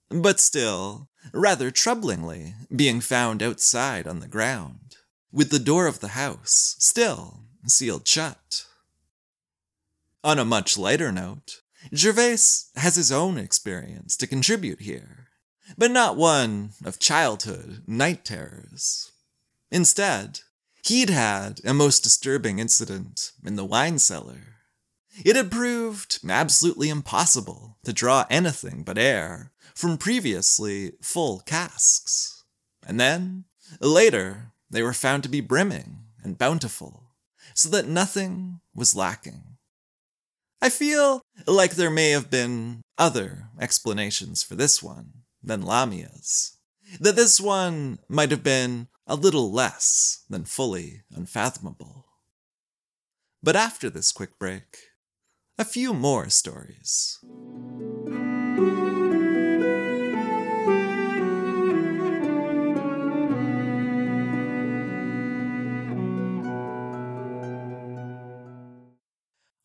but 0.08 0.40
still, 0.40 1.08
rather 1.32 1.70
troublingly, 1.70 2.54
being 2.74 3.00
found 3.00 3.42
outside 3.42 4.06
on 4.06 4.20
the 4.20 4.28
ground, 4.28 4.96
with 5.32 5.50
the 5.50 5.58
door 5.58 5.86
of 5.86 6.00
the 6.00 6.08
house 6.08 6.76
still 6.78 7.44
sealed 7.66 8.06
shut. 8.06 8.66
On 10.24 10.38
a 10.38 10.44
much 10.44 10.76
lighter 10.76 11.12
note, 11.12 11.62
Gervase 11.94 12.70
has 12.76 12.96
his 12.96 13.12
own 13.12 13.38
experience 13.38 14.16
to 14.16 14.26
contribute 14.26 14.80
here, 14.80 15.28
but 15.76 15.90
not 15.90 16.16
one 16.16 16.70
of 16.84 16.98
childhood 16.98 17.82
night 17.86 18.24
terrors. 18.24 19.12
Instead, 19.70 20.40
he'd 20.84 21.10
had 21.10 21.60
a 21.64 21.74
most 21.74 22.02
disturbing 22.02 22.58
incident 22.58 23.32
in 23.44 23.56
the 23.56 23.64
wine 23.64 23.98
cellar. 23.98 24.56
It 25.24 25.36
had 25.36 25.50
proved 25.50 26.20
absolutely 26.28 26.88
impossible 26.88 27.78
to 27.84 27.92
draw 27.92 28.26
anything 28.30 28.82
but 28.84 28.98
air 28.98 29.52
from 29.74 29.98
previously 29.98 30.92
full 31.02 31.40
casks. 31.40 32.44
And 32.86 32.98
then, 32.98 33.44
later, 33.80 34.52
they 34.70 34.82
were 34.82 34.92
found 34.92 35.22
to 35.24 35.28
be 35.28 35.40
brimming 35.40 36.04
and 36.22 36.38
bountiful, 36.38 37.10
so 37.54 37.68
that 37.70 37.88
nothing 37.88 38.60
was 38.74 38.94
lacking. 38.94 39.56
I 40.62 40.68
feel 40.68 41.22
like 41.46 41.72
there 41.74 41.90
may 41.90 42.10
have 42.10 42.30
been 42.30 42.82
other 42.98 43.48
explanations 43.58 44.42
for 44.42 44.54
this 44.54 44.82
one 44.82 45.19
than 45.42 45.62
Lamia's. 45.62 46.56
That 46.98 47.16
this 47.16 47.40
one 47.40 47.98
might 48.08 48.30
have 48.30 48.42
been 48.42 48.88
a 49.06 49.14
little 49.14 49.52
less 49.52 50.24
than 50.28 50.44
fully 50.44 51.02
unfathomable. 51.14 52.06
But 53.42 53.56
after 53.56 53.88
this 53.88 54.12
quick 54.12 54.38
break, 54.38 54.78
a 55.58 55.64
few 55.64 55.94
more 55.94 56.28
stories. 56.28 57.18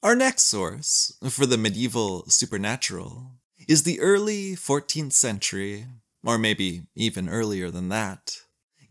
Our 0.04 0.16
next 0.16 0.44
source 0.44 1.18
for 1.30 1.48
the 1.48 1.58
medieval 1.58 2.30
supernatural 2.30 3.32
is 3.68 3.84
the 3.84 4.00
early 4.00 4.56
14th 4.56 5.14
century, 5.14 5.86
or 6.24 6.38
maybe 6.38 6.84
even 6.96 7.30
earlier 7.30 7.72
than 7.72 7.90
that, 7.90 8.38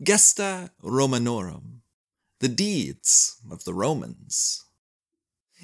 Gesta 0.03 0.71
Romanorum, 0.81 1.81
the 2.39 2.47
deeds 2.47 3.39
of 3.49 3.63
the 3.63 3.73
Romans. 3.73 4.65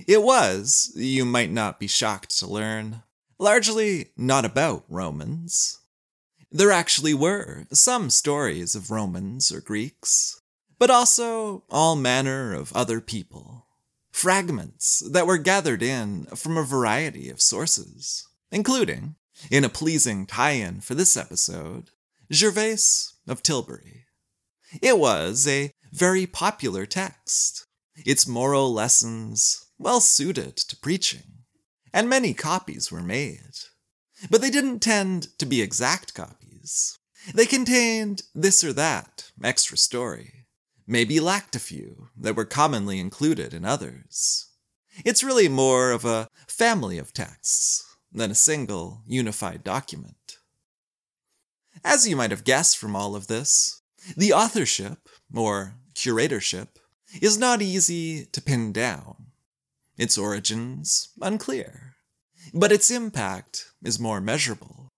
It 0.08 0.24
was, 0.24 0.91
you 0.95 1.26
might 1.26 1.52
not 1.52 1.80
be 1.80 1.88
shocked 1.88 2.38
to 2.39 2.47
learn, 2.47 3.04
largely 3.38 4.12
not 4.15 4.45
about 4.45 4.86
Romans. 4.88 5.80
There 6.52 6.71
actually 6.71 7.13
were 7.13 7.65
some 7.71 8.10
stories 8.10 8.76
of 8.76 8.91
Romans 8.91 9.52
or 9.52 9.62
Greeks, 9.62 10.41
but 10.80 10.89
also 10.89 11.63
all 11.69 11.95
manner 11.95 12.54
of 12.54 12.74
other 12.74 13.02
people 13.02 13.67
fragments 14.12 15.02
that 15.12 15.26
were 15.26 15.38
gathered 15.38 15.82
in 15.82 16.26
from 16.36 16.58
a 16.58 16.63
variety 16.63 17.30
of 17.30 17.41
sources, 17.41 18.28
including, 18.51 19.15
in 19.49 19.63
a 19.63 19.69
pleasing 19.69 20.25
tie 20.25 20.51
in 20.51 20.81
for 20.81 20.93
this 20.95 21.15
episode, 21.17 21.89
Gervase 22.31 23.13
of 23.27 23.41
Tilbury. 23.41 24.05
It 24.81 24.97
was 24.97 25.47
a 25.47 25.71
very 25.91 26.25
popular 26.25 26.85
text, 26.85 27.65
its 27.95 28.27
moral 28.27 28.71
lessons 28.73 29.65
well 29.77 29.99
suited 29.99 30.55
to 30.57 30.77
preaching, 30.77 31.43
and 31.93 32.07
many 32.07 32.33
copies 32.33 32.91
were 32.91 33.01
made. 33.01 33.57
But 34.29 34.41
they 34.41 34.49
didn't 34.49 34.79
tend 34.79 35.37
to 35.39 35.45
be 35.45 35.61
exact 35.61 36.13
copies. 36.13 36.97
They 37.33 37.45
contained 37.45 38.23
this 38.35 38.63
or 38.63 38.73
that 38.73 39.31
extra 39.43 39.77
story 39.77 40.41
maybe 40.87 41.19
lacked 41.19 41.55
a 41.55 41.59
few 41.59 42.09
that 42.17 42.35
were 42.35 42.45
commonly 42.45 42.99
included 42.99 43.53
in 43.53 43.65
others. 43.65 44.47
It's 45.05 45.23
really 45.23 45.47
more 45.47 45.91
of 45.91 46.03
a 46.03 46.27
family 46.47 46.97
of 46.97 47.13
texts 47.13 47.90
than 48.12 48.32
a 48.32 48.36
single 48.36 49.02
unified 49.08 49.63
document. 49.63 50.38
As 51.84 52.08
you 52.08 52.15
might 52.15 52.32
have 52.32 52.43
guessed 52.43 52.78
from 52.78 52.95
all 52.95 53.15
of 53.15 53.28
this, 53.28 53.82
the 54.17 54.34
authorship, 54.34 55.10
or 55.34 55.76
curatorship, 55.93 56.67
is 57.21 57.38
not 57.38 57.62
easy 57.62 58.26
to 58.26 58.41
pin 58.41 58.71
down. 58.71 59.28
Its 59.97 60.17
origins, 60.17 61.10
unclear. 61.21 61.95
But 62.54 62.71
its 62.71 62.89
impact 62.89 63.71
is 63.84 64.00
more 64.00 64.19
measurable. 64.19 64.89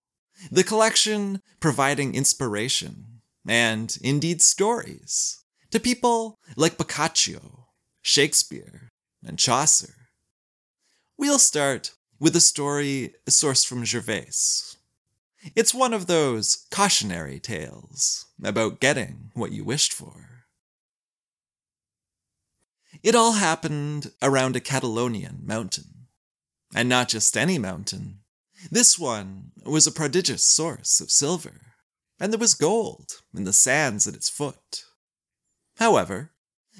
The 0.50 0.64
collection 0.64 1.42
providing 1.60 2.14
inspiration, 2.14 3.20
and 3.46 3.96
indeed 4.02 4.42
stories, 4.42 5.44
to 5.70 5.80
people 5.80 6.38
like 6.56 6.78
Boccaccio, 6.78 7.68
Shakespeare, 8.02 8.90
and 9.24 9.38
Chaucer. 9.38 10.08
We'll 11.16 11.38
start 11.38 11.92
with 12.18 12.36
a 12.36 12.40
story 12.40 13.14
sourced 13.26 13.66
from 13.66 13.84
Gervase. 13.84 14.76
It's 15.54 15.74
one 15.74 15.92
of 15.92 16.06
those 16.06 16.66
cautionary 16.70 17.38
tales 17.38 18.26
about 18.42 18.80
getting 18.80 19.30
what 19.34 19.52
you 19.52 19.64
wished 19.64 19.92
for. 19.92 20.46
It 23.02 23.14
all 23.14 23.32
happened 23.32 24.12
around 24.22 24.56
a 24.56 24.60
Catalonian 24.60 25.42
mountain. 25.44 26.06
And 26.74 26.88
not 26.88 27.08
just 27.08 27.36
any 27.36 27.58
mountain. 27.58 28.20
This 28.70 28.98
one 28.98 29.52
was 29.64 29.86
a 29.86 29.92
prodigious 29.92 30.42
source 30.42 31.00
of 31.00 31.10
silver, 31.10 31.60
and 32.18 32.32
there 32.32 32.38
was 32.38 32.54
gold 32.54 33.20
in 33.34 33.44
the 33.44 33.52
sands 33.52 34.08
at 34.08 34.14
its 34.14 34.28
foot. 34.28 34.84
However, 35.76 36.32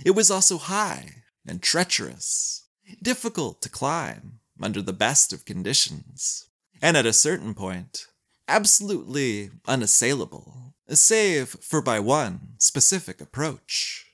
it 0.05 0.13
was 0.13 0.31
also 0.31 0.59
high 0.59 1.23
and 1.47 1.63
treacherous, 1.63 2.67
difficult 3.03 3.61
to 3.63 3.69
climb 3.69 4.41
under 4.61 4.81
the 4.81 4.93
best 4.93 5.33
of 5.33 5.45
conditions, 5.45 6.49
and 6.81 6.97
at 6.97 7.07
a 7.07 7.13
certain 7.13 7.55
point, 7.55 8.07
absolutely 8.49 9.51
unassailable, 9.67 10.75
save 10.89 11.49
for 11.49 11.81
by 11.81 11.99
one 11.99 12.55
specific 12.59 13.21
approach. 13.21 14.07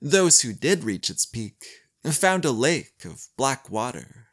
Those 0.00 0.42
who 0.42 0.52
did 0.52 0.84
reach 0.84 1.10
its 1.10 1.26
peak 1.26 1.64
found 2.04 2.44
a 2.44 2.50
lake 2.50 3.04
of 3.04 3.26
black 3.36 3.70
water, 3.70 4.28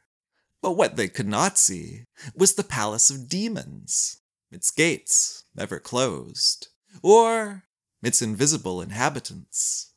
but 0.61 0.73
what 0.73 0.95
they 0.95 1.07
could 1.07 1.27
not 1.27 1.57
see 1.57 2.05
was 2.35 2.53
the 2.53 2.63
palace 2.63 3.09
of 3.09 3.27
demons, 3.29 4.21
its 4.51 4.71
gates 4.71 5.43
never 5.55 5.79
closed, 5.79 6.69
or 7.01 7.63
its 8.01 8.21
invisible 8.21 8.81
inhabitants. 8.81 9.93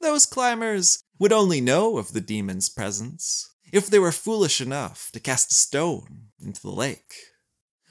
Those 0.00 0.26
climbers 0.26 1.02
would 1.18 1.32
only 1.32 1.60
know 1.60 1.96
of 1.96 2.12
the 2.12 2.20
demon's 2.20 2.68
presence 2.68 3.53
if 3.74 3.88
they 3.88 3.98
were 3.98 4.12
foolish 4.12 4.60
enough 4.60 5.10
to 5.12 5.18
cast 5.18 5.50
a 5.50 5.54
stone 5.56 6.28
into 6.40 6.62
the 6.62 6.70
lake. 6.70 7.12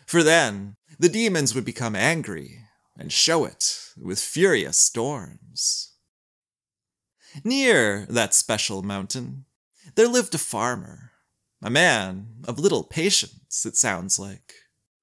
For 0.05 0.23
then, 0.23 0.77
the 0.97 1.09
demons 1.09 1.53
would 1.53 1.65
become 1.65 1.93
angry 1.93 2.61
and 2.97 3.11
show 3.11 3.43
it 3.43 3.79
with 3.97 4.17
furious 4.17 4.79
storms. 4.79 5.91
Near 7.43 8.05
that 8.09 8.33
special 8.33 8.81
mountain, 8.81 9.43
there 9.95 10.07
lived 10.07 10.33
a 10.33 10.37
farmer, 10.37 11.11
a 11.61 11.69
man 11.69 12.27
of 12.47 12.59
little 12.59 12.85
patience, 12.85 13.65
it 13.65 13.75
sounds 13.75 14.17
like, 14.17 14.53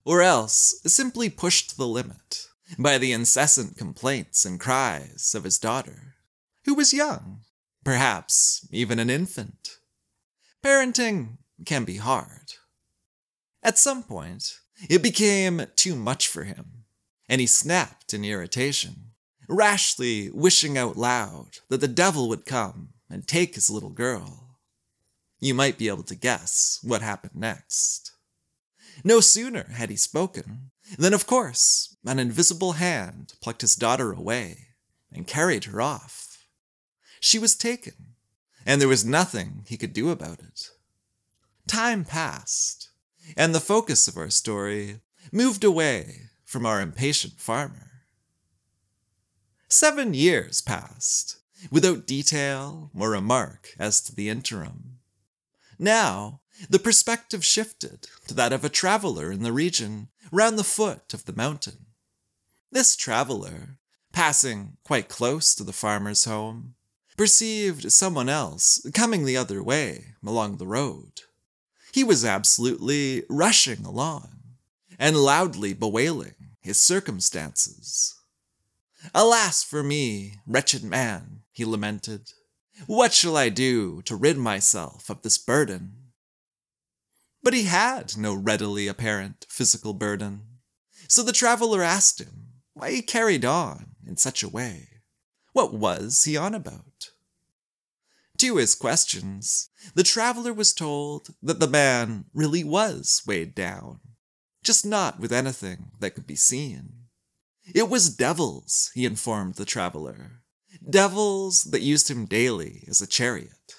or 0.07 0.23
else 0.23 0.75
simply 0.87 1.29
pushed 1.29 1.77
the 1.77 1.87
limit 1.87 2.47
by 2.79 2.97
the 2.97 3.13
incessant 3.13 3.77
complaints 3.77 4.47
and 4.47 4.59
cries 4.59 5.35
of 5.35 5.45
his 5.45 5.59
daughter, 5.59 6.15
who 6.65 6.73
was 6.73 6.95
young, 6.95 7.43
perhaps 7.85 8.67
even 8.73 8.99
an 8.99 9.11
infant. 9.11 9.80
Parenting 10.63 11.39
can 11.65 11.85
be 11.85 11.97
hard. 11.97 12.55
At 13.63 13.79
some 13.79 14.03
point, 14.03 14.61
it 14.89 15.03
became 15.03 15.67
too 15.77 15.95
much 15.95 16.29
for 16.29 16.45
him, 16.45 16.85
and 17.29 17.41
he 17.41 17.47
snapped 17.47 18.13
in 18.13 18.25
irritation, 18.25 19.13
rashly 19.49 20.31
wishing 20.31 20.77
out 20.77 20.97
loud 20.97 21.59
that 21.69 21.81
the 21.81 21.89
devil 21.89 22.29
would 22.29 22.47
come 22.47 22.91
and 23.09 23.27
take 23.27 23.55
his 23.55 23.71
little 23.71 23.91
girl. 23.91 24.59
You 25.41 25.55
might 25.55 25.79
be 25.79 25.89
able 25.89 26.03
to 26.05 26.15
guess 26.15 26.79
what 26.83 27.03
happened 27.03 27.35
next. 27.35 28.13
No 29.03 29.21
sooner 29.21 29.65
had 29.73 29.89
he 29.89 29.97
spoken 29.97 30.71
than, 30.99 31.15
of 31.15 31.27
course, 31.27 31.97
an 32.05 32.19
invisible 32.19 32.73
hand 32.73 33.33
plucked 33.41 33.63
his 33.63 33.77
daughter 33.77 34.13
away 34.13 34.67
and 35.13 35.27
carried 35.27 35.65
her 35.65 35.81
off. 35.81 36.47
She 37.21 37.39
was 37.39 37.55
taken, 37.55 38.10
and 38.67 38.81
there 38.81 38.89
was 38.89 39.05
nothing 39.05 39.65
he 39.67 39.77
could 39.77 39.93
do 39.93 40.11
about 40.11 40.41
it. 40.41 40.71
Time 41.67 42.05
passed, 42.05 42.91
and 43.37 43.55
the 43.55 43.61
focus 43.61 44.09
of 44.09 44.17
our 44.17 44.31
story 44.31 45.01
moved 45.33 45.65
away 45.65 46.31
from 46.45 46.67
our 46.67 46.81
impatient 46.81 47.35
farmer. 47.41 47.91
Seven 49.69 50.15
years 50.15 50.61
passed, 50.61 51.37
without 51.71 52.07
detail 52.07 52.91
or 52.99 53.11
remark 53.11 53.75
as 53.79 54.01
to 54.01 54.15
the 54.15 54.29
interim. 54.29 54.99
Now, 55.79 56.41
the 56.69 56.79
perspective 56.79 57.45
shifted 57.45 58.09
to 58.27 58.35
that 58.35 58.53
of 58.53 58.65
a 58.65 58.69
traveler 58.69 59.31
in 59.31 59.43
the 59.43 59.53
region 59.53 60.09
round 60.33 60.59
the 60.59 60.65
foot 60.65 61.15
of 61.15 61.25
the 61.25 61.33
mountain. 61.33 61.87
This 62.71 62.97
traveler, 62.97 63.79
passing 64.13 64.77
quite 64.85 65.09
close 65.09 65.55
to 65.55 65.65
the 65.65 65.73
farmer's 65.73 66.25
home, 66.25 66.75
perceived 67.17 67.93
someone 67.93 68.29
else 68.29 68.87
coming 68.95 69.25
the 69.25 69.37
other 69.37 69.63
way 69.63 70.15
along 70.25 70.57
the 70.57 70.67
road. 70.67 71.23
He 71.93 72.05
was 72.05 72.25
absolutely 72.25 73.25
rushing 73.29 73.85
along 73.85 74.31
and 74.99 75.17
loudly 75.17 75.73
bewailing 75.73 76.35
his 76.61 76.81
circumstances. 76.81 78.15
Alas 79.15 79.63
for 79.63 79.83
me, 79.83 80.35
wretched 80.47 80.85
man, 80.85 81.43
he 81.53 81.65
lamented. 81.65 82.33
What 82.87 83.13
shall 83.13 83.37
I 83.37 83.49
do 83.49 84.03
to 84.03 84.17
rid 84.17 84.39
myself 84.39 85.11
of 85.11 85.23
this 85.23 85.39
burden? 85.39 86.13
But 87.43 87.55
he 87.55 87.65
had 87.65 88.17
no 88.17 88.35
readily 88.35 88.87
apparent 88.87 89.47
physical 89.49 89.95
burden. 89.95 90.43
So 91.09 91.23
the 91.23 91.33
traveler 91.33 91.83
asked 91.83 92.21
him 92.21 92.49
why 92.75 92.93
he 92.93 93.03
carried 93.03 93.45
on 93.45 93.97
in 94.07 94.17
such 94.17 94.43
a 94.43 94.49
way. 94.49 94.89
What 95.53 95.75
was 95.75 96.25
he 96.25 96.37
on 96.37 96.55
about? 96.55 96.90
To 98.41 98.57
his 98.57 98.75
questions, 98.75 99.69
the 99.95 100.03
traveler 100.03 100.55
was 100.55 100.73
told 100.73 101.29
that 101.43 101.61
the 101.61 101.69
man 101.69 102.25
really 102.33 102.65
was 102.65 103.21
weighed 103.27 103.55
down, 103.55 104.01
just 104.65 104.87
not 104.87 105.21
with 105.21 105.31
anything 105.31 105.91
that 106.01 106.15
could 106.15 106.27
be 106.27 106.37
seen. 106.37 107.05
It 107.75 107.91
was 107.91 108.09
devils, 108.09 108.93
he 108.95 109.05
informed 109.05 109.57
the 109.57 109.67
traveler. 109.67 110.41
Devils 110.89 111.65
that 111.65 111.83
used 111.83 112.11
him 112.11 112.25
daily 112.25 112.85
as 112.89 113.03
a 113.03 113.07
chariot. 113.07 113.75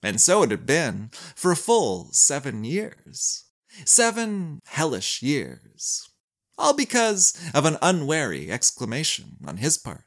And 0.00 0.20
so 0.20 0.44
it 0.44 0.52
had 0.52 0.64
been 0.64 1.10
for 1.34 1.50
a 1.50 1.56
full 1.56 2.12
seven 2.12 2.62
years. 2.62 3.46
Seven 3.84 4.60
hellish 4.66 5.22
years. 5.22 6.08
All 6.56 6.72
because 6.72 7.36
of 7.52 7.64
an 7.64 7.78
unwary 7.82 8.48
exclamation 8.48 9.38
on 9.44 9.56
his 9.56 9.76
part. 9.76 10.04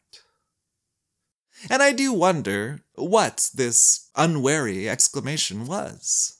And 1.70 1.82
I 1.82 1.92
do 1.92 2.14
wonder 2.14 2.82
what 2.96 3.50
this 3.54 4.10
unwary 4.16 4.88
exclamation 4.88 5.66
was. 5.66 6.38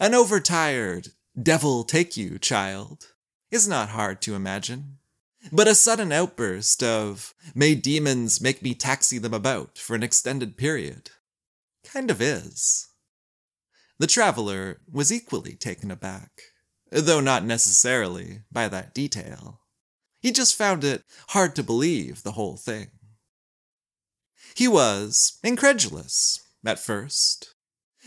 An 0.00 0.14
overtired, 0.14 1.08
devil 1.40 1.84
take 1.84 2.16
you, 2.16 2.38
child, 2.38 3.08
is 3.50 3.68
not 3.68 3.90
hard 3.90 4.22
to 4.22 4.34
imagine. 4.34 4.98
But 5.50 5.68
a 5.68 5.74
sudden 5.74 6.12
outburst 6.12 6.82
of, 6.82 7.34
may 7.54 7.74
demons 7.74 8.40
make 8.40 8.62
me 8.62 8.74
taxi 8.74 9.18
them 9.18 9.34
about 9.34 9.76
for 9.76 9.96
an 9.96 10.02
extended 10.02 10.56
period, 10.56 11.10
kind 11.84 12.10
of 12.10 12.22
is. 12.22 12.88
The 13.98 14.06
traveler 14.06 14.80
was 14.90 15.12
equally 15.12 15.54
taken 15.54 15.90
aback, 15.90 16.30
though 16.90 17.20
not 17.20 17.44
necessarily 17.44 18.42
by 18.50 18.68
that 18.68 18.94
detail. 18.94 19.60
He 20.20 20.30
just 20.30 20.56
found 20.56 20.84
it 20.84 21.02
hard 21.28 21.56
to 21.56 21.64
believe 21.64 22.22
the 22.22 22.32
whole 22.32 22.56
thing. 22.56 22.90
He 24.54 24.68
was 24.68 25.38
incredulous 25.42 26.40
at 26.64 26.78
first, 26.78 27.54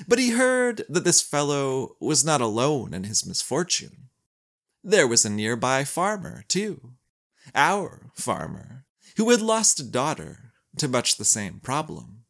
but 0.08 0.20
he 0.20 0.32
heard 0.32 0.84
that 0.90 1.04
this 1.04 1.22
fellow 1.22 1.96
was 2.00 2.24
not 2.24 2.42
alone 2.42 2.94
in 2.94 3.06
his 3.06 3.26
misfortune. 3.26 4.10
There 4.84 5.08
was 5.08 5.26
a 5.26 5.30
nearby 5.30 5.84
farmer, 5.84 6.44
too, 6.48 6.94
our 7.54 8.12
farmer, 8.16 8.86
who 9.18 9.30
had 9.30 9.42
lost 9.42 9.80
a 9.80 9.84
daughter 9.84 10.54
to 10.78 10.88
much 10.88 11.18
the 11.18 11.26
same 11.26 11.60
problem. 11.60 12.26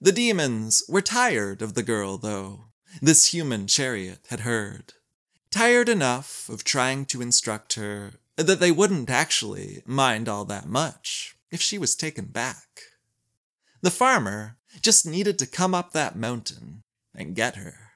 The 0.00 0.12
demons 0.12 0.82
were 0.88 1.02
tired 1.02 1.62
of 1.62 1.74
the 1.74 1.82
girl, 1.82 2.16
though, 2.16 2.66
this 3.00 3.26
human 3.26 3.66
chariot 3.66 4.26
had 4.28 4.40
heard. 4.40 4.94
Tired 5.50 5.88
enough 5.88 6.48
of 6.48 6.64
trying 6.64 7.06
to 7.06 7.22
instruct 7.22 7.74
her 7.74 8.12
that 8.36 8.60
they 8.60 8.70
wouldn't 8.70 9.10
actually 9.10 9.82
mind 9.84 10.28
all 10.28 10.44
that 10.46 10.66
much 10.66 11.36
if 11.50 11.60
she 11.60 11.76
was 11.76 11.96
taken 11.96 12.26
back. 12.26 12.82
The 13.82 13.90
farmer 13.90 14.56
just 14.82 15.06
needed 15.06 15.38
to 15.38 15.46
come 15.46 15.74
up 15.74 15.92
that 15.92 16.16
mountain 16.16 16.82
and 17.14 17.34
get 17.34 17.56
her. 17.56 17.92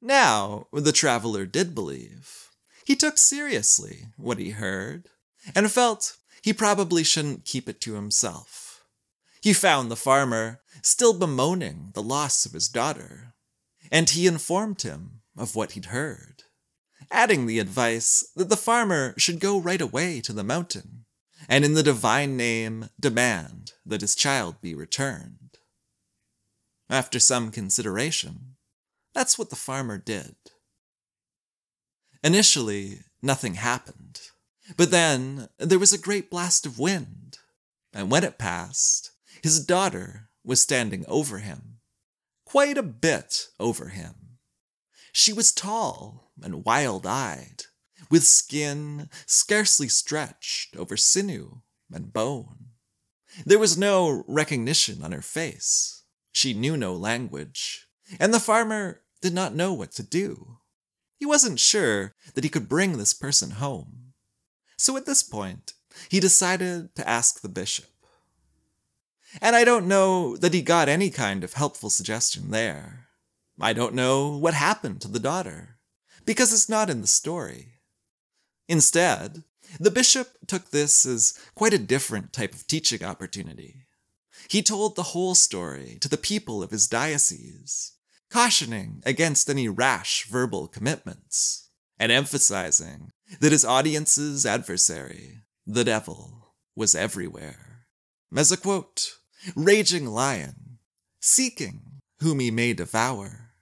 Now, 0.00 0.66
the 0.72 0.92
traveler 0.92 1.46
did 1.46 1.74
believe. 1.74 2.50
He 2.84 2.96
took 2.96 3.18
seriously 3.18 4.06
what 4.16 4.38
he 4.38 4.50
heard 4.50 5.08
and 5.54 5.70
felt 5.70 6.16
he 6.42 6.52
probably 6.52 7.04
shouldn't 7.04 7.44
keep 7.44 7.68
it 7.68 7.80
to 7.82 7.94
himself. 7.94 8.84
He 9.40 9.52
found 9.52 9.90
the 9.90 9.96
farmer 9.96 10.60
still 10.82 11.14
bemoaning 11.14 11.90
the 11.94 12.02
loss 12.02 12.44
of 12.46 12.52
his 12.52 12.68
daughter, 12.68 13.34
and 13.90 14.10
he 14.10 14.26
informed 14.26 14.82
him 14.82 15.22
of 15.36 15.54
what 15.54 15.72
he'd 15.72 15.86
heard, 15.86 16.44
adding 17.10 17.46
the 17.46 17.58
advice 17.58 18.26
that 18.36 18.48
the 18.48 18.56
farmer 18.56 19.14
should 19.18 19.40
go 19.40 19.58
right 19.58 19.80
away 19.80 20.20
to 20.22 20.32
the 20.32 20.44
mountain 20.44 21.03
and 21.48 21.64
in 21.64 21.74
the 21.74 21.82
divine 21.82 22.36
name 22.36 22.88
demand 22.98 23.72
that 23.84 24.00
his 24.00 24.14
child 24.14 24.60
be 24.60 24.74
returned. 24.74 25.58
After 26.90 27.18
some 27.18 27.50
consideration, 27.50 28.56
that's 29.12 29.38
what 29.38 29.50
the 29.50 29.56
farmer 29.56 29.98
did. 29.98 30.36
Initially, 32.22 33.00
nothing 33.22 33.54
happened, 33.54 34.20
but 34.76 34.90
then 34.90 35.48
there 35.58 35.78
was 35.78 35.92
a 35.92 35.98
great 35.98 36.30
blast 36.30 36.66
of 36.66 36.78
wind, 36.78 37.38
and 37.92 38.10
when 38.10 38.24
it 38.24 38.38
passed, 38.38 39.10
his 39.42 39.64
daughter 39.64 40.30
was 40.42 40.60
standing 40.60 41.04
over 41.06 41.38
him, 41.38 41.78
quite 42.44 42.78
a 42.78 42.82
bit 42.82 43.48
over 43.60 43.88
him. 43.88 44.38
She 45.12 45.32
was 45.32 45.52
tall 45.52 46.32
and 46.42 46.64
wild 46.64 47.06
eyed, 47.06 47.64
with 48.10 48.24
skin 48.24 49.08
scarcely 49.26 49.88
stretched 49.88 50.76
over 50.76 50.96
sinew 50.96 51.60
and 51.92 52.12
bone. 52.12 52.66
There 53.44 53.58
was 53.58 53.76
no 53.76 54.24
recognition 54.28 55.02
on 55.02 55.12
her 55.12 55.22
face. 55.22 56.02
She 56.32 56.54
knew 56.54 56.76
no 56.76 56.94
language, 56.94 57.88
and 58.20 58.32
the 58.32 58.40
farmer 58.40 59.02
did 59.20 59.32
not 59.32 59.54
know 59.54 59.72
what 59.72 59.92
to 59.92 60.02
do. 60.02 60.58
He 61.16 61.26
wasn't 61.26 61.60
sure 61.60 62.14
that 62.34 62.44
he 62.44 62.50
could 62.50 62.68
bring 62.68 62.98
this 62.98 63.14
person 63.14 63.52
home. 63.52 64.12
So 64.76 64.96
at 64.96 65.06
this 65.06 65.22
point, 65.22 65.72
he 66.08 66.20
decided 66.20 66.94
to 66.96 67.08
ask 67.08 67.40
the 67.40 67.48
bishop. 67.48 67.86
And 69.40 69.56
I 69.56 69.64
don't 69.64 69.88
know 69.88 70.36
that 70.36 70.54
he 70.54 70.62
got 70.62 70.88
any 70.88 71.10
kind 71.10 71.42
of 71.44 71.54
helpful 71.54 71.90
suggestion 71.90 72.50
there. 72.50 73.06
I 73.60 73.72
don't 73.72 73.94
know 73.94 74.36
what 74.36 74.54
happened 74.54 75.00
to 75.02 75.08
the 75.08 75.20
daughter, 75.20 75.78
because 76.24 76.52
it's 76.52 76.68
not 76.68 76.90
in 76.90 77.00
the 77.00 77.06
story. 77.06 77.73
Instead, 78.68 79.44
the 79.78 79.90
bishop 79.90 80.28
took 80.46 80.70
this 80.70 81.04
as 81.04 81.38
quite 81.54 81.74
a 81.74 81.78
different 81.78 82.32
type 82.32 82.54
of 82.54 82.66
teaching 82.66 83.04
opportunity. 83.04 83.86
He 84.48 84.62
told 84.62 84.94
the 84.94 85.02
whole 85.14 85.34
story 85.34 85.98
to 86.00 86.08
the 86.08 86.16
people 86.16 86.62
of 86.62 86.70
his 86.70 86.86
diocese, 86.86 87.92
cautioning 88.30 89.02
against 89.06 89.48
any 89.48 89.68
rash 89.68 90.26
verbal 90.28 90.68
commitments, 90.68 91.68
and 91.98 92.10
emphasizing 92.10 93.10
that 93.40 93.52
his 93.52 93.64
audience's 93.64 94.44
adversary, 94.44 95.40
the 95.66 95.84
devil, 95.84 96.54
was 96.76 96.94
everywhere. 96.94 97.86
As 98.36 98.50
a 98.50 98.56
quote, 98.56 99.12
raging 99.54 100.06
lion, 100.06 100.78
seeking 101.20 102.00
whom 102.20 102.40
he 102.40 102.50
may 102.50 102.72
devour, 102.72 103.52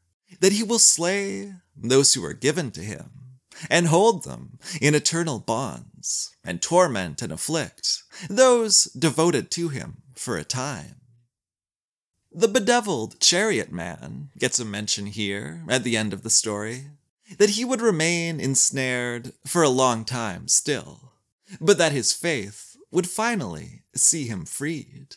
that 0.40 0.52
he 0.52 0.62
will 0.62 0.78
slay 0.78 1.54
those 1.76 2.14
who 2.14 2.24
are 2.24 2.32
given 2.32 2.70
to 2.72 2.80
him, 2.80 3.21
and 3.70 3.86
hold 3.86 4.24
them 4.24 4.58
in 4.80 4.94
eternal 4.94 5.38
bonds, 5.38 6.34
and 6.44 6.60
torment 6.60 7.22
and 7.22 7.32
afflict 7.32 8.02
those 8.28 8.84
devoted 8.84 9.50
to 9.52 9.68
him 9.68 10.02
for 10.14 10.36
a 10.36 10.44
time. 10.44 10.96
The 12.32 12.48
bedeviled 12.48 13.20
chariot 13.20 13.70
man 13.70 14.30
gets 14.38 14.58
a 14.58 14.64
mention 14.64 15.06
here 15.06 15.64
at 15.68 15.84
the 15.84 15.96
end 15.96 16.12
of 16.12 16.22
the 16.22 16.30
story, 16.30 16.86
that 17.38 17.50
he 17.50 17.64
would 17.64 17.80
remain 17.80 18.40
ensnared 18.40 19.32
for 19.46 19.62
a 19.62 19.68
long 19.68 20.04
time 20.04 20.48
still, 20.48 21.12
but 21.60 21.78
that 21.78 21.92
his 21.92 22.12
faith 22.12 22.76
would 22.90 23.08
finally 23.08 23.82
see 23.94 24.26
him 24.26 24.44
freed. 24.44 25.16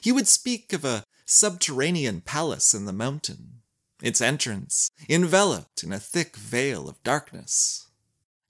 He 0.00 0.12
would 0.12 0.28
speak 0.28 0.72
of 0.72 0.84
a 0.84 1.04
subterranean 1.24 2.20
palace 2.20 2.74
in 2.74 2.84
the 2.84 2.92
mountain, 2.92 3.59
its 4.02 4.20
entrance 4.20 4.90
enveloped 5.08 5.82
in 5.82 5.92
a 5.92 5.98
thick 5.98 6.36
veil 6.36 6.88
of 6.88 7.02
darkness. 7.02 7.88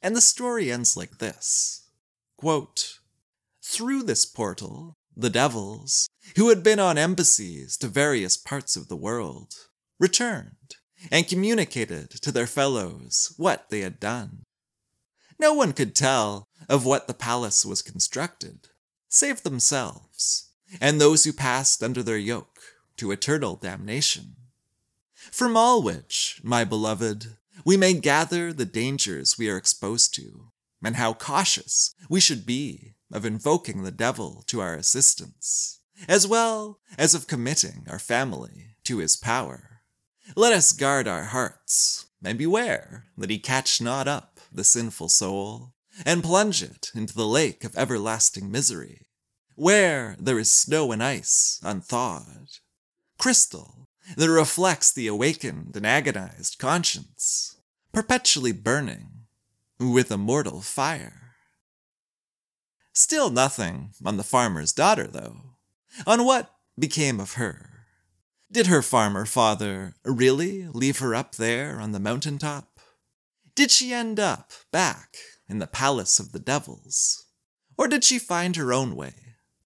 And 0.02 0.16
the 0.16 0.20
story 0.20 0.70
ends 0.70 0.96
like 0.96 1.18
this 1.18 1.88
Quote, 2.36 3.00
Through 3.62 4.04
this 4.04 4.24
portal, 4.24 4.96
the 5.16 5.30
devils, 5.30 6.08
who 6.36 6.48
had 6.48 6.62
been 6.62 6.78
on 6.78 6.96
embassies 6.96 7.76
to 7.78 7.88
various 7.88 8.36
parts 8.36 8.76
of 8.76 8.88
the 8.88 8.96
world, 8.96 9.54
returned 9.98 10.76
and 11.10 11.28
communicated 11.28 12.10
to 12.10 12.32
their 12.32 12.46
fellows 12.46 13.34
what 13.36 13.68
they 13.70 13.80
had 13.80 14.00
done. 14.00 14.44
No 15.38 15.54
one 15.54 15.72
could 15.72 15.94
tell 15.94 16.48
of 16.68 16.84
what 16.84 17.06
the 17.06 17.14
palace 17.14 17.64
was 17.64 17.82
constructed, 17.82 18.68
save 19.08 19.42
themselves, 19.42 20.50
and 20.80 21.00
those 21.00 21.24
who 21.24 21.32
passed 21.32 21.82
under 21.82 22.02
their 22.02 22.18
yoke 22.18 22.60
to 22.96 23.10
eternal 23.10 23.56
damnation. 23.56 24.36
From 25.30 25.56
all 25.56 25.82
which, 25.82 26.40
my 26.42 26.64
beloved, 26.64 27.36
we 27.64 27.76
may 27.76 27.92
gather 27.92 28.52
the 28.52 28.64
dangers 28.64 29.36
we 29.36 29.50
are 29.50 29.56
exposed 29.56 30.14
to, 30.14 30.50
and 30.82 30.96
how 30.96 31.12
cautious 31.12 31.94
we 32.08 32.20
should 32.20 32.46
be 32.46 32.94
of 33.12 33.26
invoking 33.26 33.82
the 33.82 33.90
devil 33.90 34.42
to 34.46 34.60
our 34.60 34.74
assistance, 34.74 35.80
as 36.08 36.26
well 36.26 36.80
as 36.96 37.14
of 37.14 37.26
committing 37.26 37.86
our 37.88 37.98
family 37.98 38.76
to 38.84 38.98
his 38.98 39.16
power. 39.16 39.82
Let 40.36 40.52
us 40.52 40.72
guard 40.72 41.06
our 41.06 41.24
hearts, 41.24 42.06
and 42.24 42.38
beware 42.38 43.06
that 43.18 43.30
he 43.30 43.38
catch 43.38 43.80
not 43.80 44.08
up 44.08 44.40
the 44.52 44.64
sinful 44.64 45.08
soul, 45.10 45.74
and 46.06 46.24
plunge 46.24 46.62
it 46.62 46.90
into 46.94 47.14
the 47.14 47.26
lake 47.26 47.64
of 47.64 47.76
everlasting 47.76 48.50
misery, 48.50 49.06
where 49.54 50.16
there 50.18 50.38
is 50.38 50.50
snow 50.50 50.92
and 50.92 51.02
ice 51.02 51.60
unthawed, 51.62 52.48
crystal 53.18 53.89
that 54.16 54.30
reflects 54.30 54.92
the 54.92 55.06
awakened 55.06 55.76
and 55.76 55.86
agonized 55.86 56.58
conscience, 56.58 57.56
perpetually 57.92 58.52
burning 58.52 59.08
with 59.78 60.10
immortal 60.10 60.60
fire. 60.60 61.34
Still 62.92 63.30
nothing 63.30 63.90
on 64.04 64.16
the 64.16 64.24
farmer's 64.24 64.72
daughter, 64.72 65.06
though. 65.06 65.56
On 66.06 66.24
what 66.24 66.54
became 66.78 67.20
of 67.20 67.34
her? 67.34 67.86
Did 68.52 68.66
her 68.66 68.82
farmer 68.82 69.26
father 69.26 69.94
really 70.04 70.66
leave 70.66 70.98
her 70.98 71.14
up 71.14 71.36
there 71.36 71.80
on 71.80 71.92
the 71.92 72.00
mountain 72.00 72.38
top? 72.38 72.80
Did 73.54 73.70
she 73.70 73.92
end 73.92 74.18
up 74.18 74.52
back 74.72 75.16
in 75.48 75.58
the 75.58 75.66
palace 75.66 76.18
of 76.18 76.32
the 76.32 76.38
devils? 76.38 77.26
Or 77.78 77.88
did 77.88 78.04
she 78.04 78.18
find 78.18 78.56
her 78.56 78.72
own 78.72 78.96
way 78.96 79.14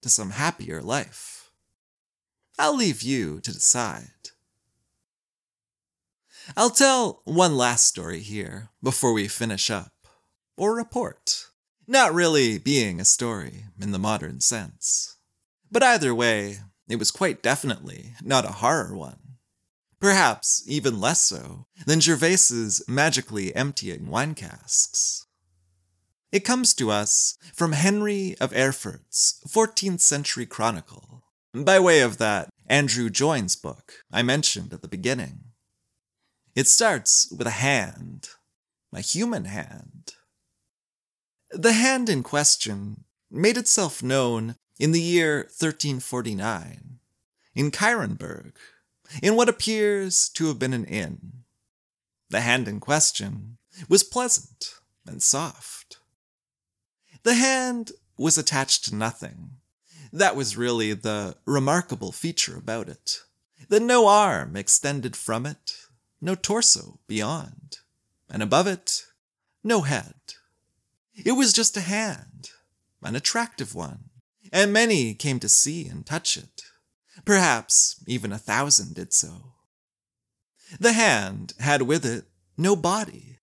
to 0.02 0.08
some 0.08 0.30
happier 0.30 0.82
life? 0.82 1.50
I'll 2.58 2.76
leave 2.76 3.02
you 3.02 3.40
to 3.40 3.52
decide. 3.52 4.30
I'll 6.56 6.70
tell 6.70 7.22
one 7.24 7.56
last 7.56 7.86
story 7.86 8.20
here 8.20 8.68
before 8.82 9.12
we 9.12 9.28
finish 9.28 9.70
up, 9.70 9.92
or 10.56 10.76
report, 10.76 11.46
not 11.86 12.14
really 12.14 12.58
being 12.58 13.00
a 13.00 13.04
story 13.04 13.64
in 13.80 13.92
the 13.92 13.98
modern 13.98 14.40
sense. 14.40 15.16
But 15.70 15.82
either 15.82 16.14
way, 16.14 16.58
it 16.88 16.96
was 16.96 17.10
quite 17.10 17.42
definitely 17.42 18.14
not 18.22 18.44
a 18.44 18.58
horror 18.60 18.94
one. 18.94 19.18
Perhaps 20.00 20.62
even 20.66 21.00
less 21.00 21.22
so 21.22 21.66
than 21.86 22.00
Gervase's 22.00 22.82
magically 22.86 23.54
emptying 23.56 24.08
wine 24.08 24.34
casks. 24.34 25.26
It 26.30 26.44
comes 26.44 26.74
to 26.74 26.90
us 26.90 27.38
from 27.54 27.72
Henry 27.72 28.36
of 28.38 28.52
Erfurt's 28.52 29.40
14th 29.48 30.00
century 30.00 30.46
chronicle, 30.46 31.22
by 31.54 31.78
way 31.80 32.00
of 32.00 32.18
that 32.18 32.50
Andrew 32.66 33.08
Joynes 33.08 33.56
book 33.56 33.94
I 34.12 34.22
mentioned 34.22 34.74
at 34.74 34.82
the 34.82 34.88
beginning. 34.88 35.53
It 36.54 36.68
starts 36.68 37.30
with 37.36 37.46
a 37.46 37.50
hand, 37.50 38.28
a 38.92 39.00
human 39.00 39.46
hand. 39.46 40.14
The 41.50 41.72
hand 41.72 42.08
in 42.08 42.22
question 42.22 43.04
made 43.30 43.56
itself 43.56 44.02
known 44.02 44.56
in 44.78 44.92
the 44.92 45.00
year 45.00 45.38
1349 45.38 46.98
in 47.54 47.70
Keirenberg, 47.70 48.52
in 49.22 49.36
what 49.36 49.48
appears 49.48 50.28
to 50.30 50.46
have 50.46 50.58
been 50.58 50.72
an 50.72 50.84
inn. 50.84 51.44
The 52.30 52.40
hand 52.40 52.66
in 52.66 52.80
question 52.80 53.58
was 53.88 54.02
pleasant 54.02 54.74
and 55.06 55.22
soft. 55.22 55.98
The 57.22 57.34
hand 57.34 57.92
was 58.16 58.38
attached 58.38 58.84
to 58.86 58.94
nothing. 58.94 59.50
That 60.12 60.36
was 60.36 60.56
really 60.56 60.92
the 60.92 61.36
remarkable 61.46 62.12
feature 62.12 62.56
about 62.56 62.88
it, 62.88 63.22
that 63.68 63.82
no 63.82 64.06
arm 64.06 64.56
extended 64.56 65.16
from 65.16 65.46
it, 65.46 65.83
no 66.24 66.34
torso 66.34 66.98
beyond, 67.06 67.80
and 68.30 68.42
above 68.42 68.66
it, 68.66 69.04
no 69.62 69.82
head. 69.82 70.14
It 71.14 71.32
was 71.32 71.52
just 71.52 71.76
a 71.76 71.82
hand, 71.82 72.48
an 73.02 73.14
attractive 73.14 73.74
one, 73.74 74.04
and 74.50 74.72
many 74.72 75.12
came 75.12 75.38
to 75.40 75.50
see 75.50 75.86
and 75.86 76.06
touch 76.06 76.38
it. 76.38 76.62
Perhaps 77.26 78.02
even 78.06 78.32
a 78.32 78.38
thousand 78.38 78.94
did 78.94 79.12
so. 79.12 79.52
The 80.80 80.94
hand 80.94 81.52
had 81.60 81.82
with 81.82 82.06
it 82.06 82.24
no 82.56 82.74
body, 82.74 83.38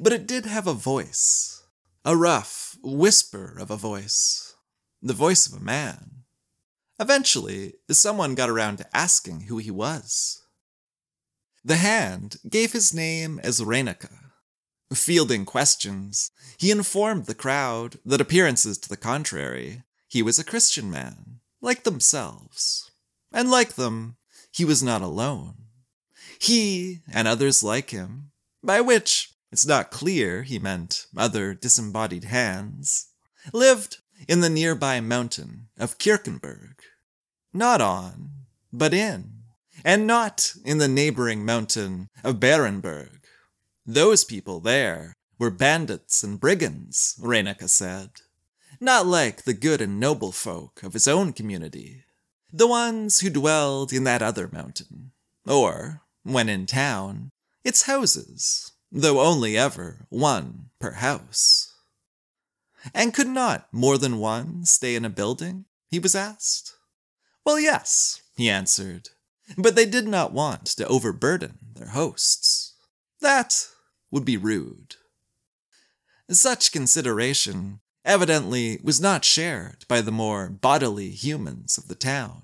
but 0.00 0.12
it 0.12 0.26
did 0.26 0.44
have 0.44 0.66
a 0.66 0.74
voice, 0.74 1.62
a 2.04 2.16
rough 2.16 2.76
whisper 2.82 3.56
of 3.60 3.70
a 3.70 3.76
voice, 3.76 4.56
the 5.00 5.14
voice 5.14 5.46
of 5.46 5.54
a 5.54 5.64
man. 5.64 6.24
Eventually, 6.98 7.74
someone 7.90 8.34
got 8.34 8.50
around 8.50 8.78
to 8.78 8.96
asking 8.96 9.42
who 9.42 9.58
he 9.58 9.70
was. 9.70 10.43
The 11.64 11.76
hand 11.76 12.36
gave 12.46 12.72
his 12.72 12.92
name 12.92 13.40
as 13.42 13.62
Reneke. 13.62 14.10
Fielding 14.92 15.46
questions, 15.46 16.30
he 16.58 16.70
informed 16.70 17.24
the 17.24 17.34
crowd 17.34 17.98
that 18.04 18.20
appearances 18.20 18.76
to 18.78 18.88
the 18.88 18.98
contrary, 18.98 19.82
he 20.06 20.22
was 20.22 20.38
a 20.38 20.44
Christian 20.44 20.90
man, 20.90 21.40
like 21.62 21.84
themselves. 21.84 22.90
And 23.32 23.50
like 23.50 23.74
them, 23.74 24.16
he 24.52 24.64
was 24.64 24.82
not 24.82 25.00
alone. 25.00 25.54
He 26.38 27.00
and 27.10 27.26
others 27.26 27.62
like 27.62 27.90
him, 27.90 28.30
by 28.62 28.82
which 28.82 29.32
it's 29.50 29.66
not 29.66 29.90
clear 29.90 30.42
he 30.42 30.58
meant 30.58 31.06
other 31.16 31.54
disembodied 31.54 32.24
hands, 32.24 33.06
lived 33.54 33.98
in 34.28 34.40
the 34.40 34.50
nearby 34.50 35.00
mountain 35.00 35.68
of 35.78 35.98
Kirkenberg. 35.98 36.74
Not 37.52 37.80
on, 37.80 38.30
but 38.72 38.92
in 38.92 39.33
and 39.84 40.06
not 40.06 40.54
in 40.64 40.78
the 40.78 40.88
neighboring 40.88 41.44
mountain 41.44 42.08
of 42.24 42.40
Berenberg. 42.40 43.20
Those 43.86 44.24
people 44.24 44.60
there 44.60 45.12
were 45.38 45.50
bandits 45.50 46.22
and 46.22 46.40
brigands, 46.40 47.16
Reneke 47.20 47.68
said, 47.68 48.10
not 48.80 49.06
like 49.06 49.44
the 49.44 49.54
good 49.54 49.80
and 49.80 50.00
noble 50.00 50.32
folk 50.32 50.82
of 50.82 50.94
his 50.94 51.06
own 51.06 51.32
community, 51.32 52.04
the 52.52 52.66
ones 52.66 53.20
who 53.20 53.30
dwelled 53.30 53.92
in 53.92 54.04
that 54.04 54.22
other 54.22 54.48
mountain, 54.50 55.12
or, 55.46 56.02
when 56.22 56.48
in 56.48 56.66
town, 56.66 57.30
its 57.62 57.82
houses, 57.82 58.72
though 58.90 59.20
only 59.20 59.56
ever 59.56 60.06
one 60.08 60.70
per 60.78 60.92
house. 60.92 61.72
And 62.94 63.14
could 63.14 63.28
not 63.28 63.68
more 63.72 63.98
than 63.98 64.18
one 64.18 64.64
stay 64.64 64.94
in 64.94 65.04
a 65.04 65.10
building? 65.10 65.66
he 65.90 65.98
was 65.98 66.14
asked. 66.14 66.74
Well, 67.44 67.60
yes, 67.60 68.20
he 68.36 68.50
answered, 68.50 69.10
but 69.56 69.74
they 69.74 69.86
did 69.86 70.06
not 70.06 70.32
want 70.32 70.66
to 70.66 70.86
overburden 70.86 71.58
their 71.74 71.88
hosts. 71.88 72.74
That 73.20 73.68
would 74.10 74.24
be 74.24 74.36
rude. 74.36 74.96
Such 76.30 76.72
consideration 76.72 77.80
evidently 78.04 78.80
was 78.82 79.00
not 79.00 79.24
shared 79.24 79.84
by 79.88 80.00
the 80.00 80.12
more 80.12 80.48
bodily 80.48 81.10
humans 81.10 81.78
of 81.78 81.88
the 81.88 81.94
town. 81.94 82.42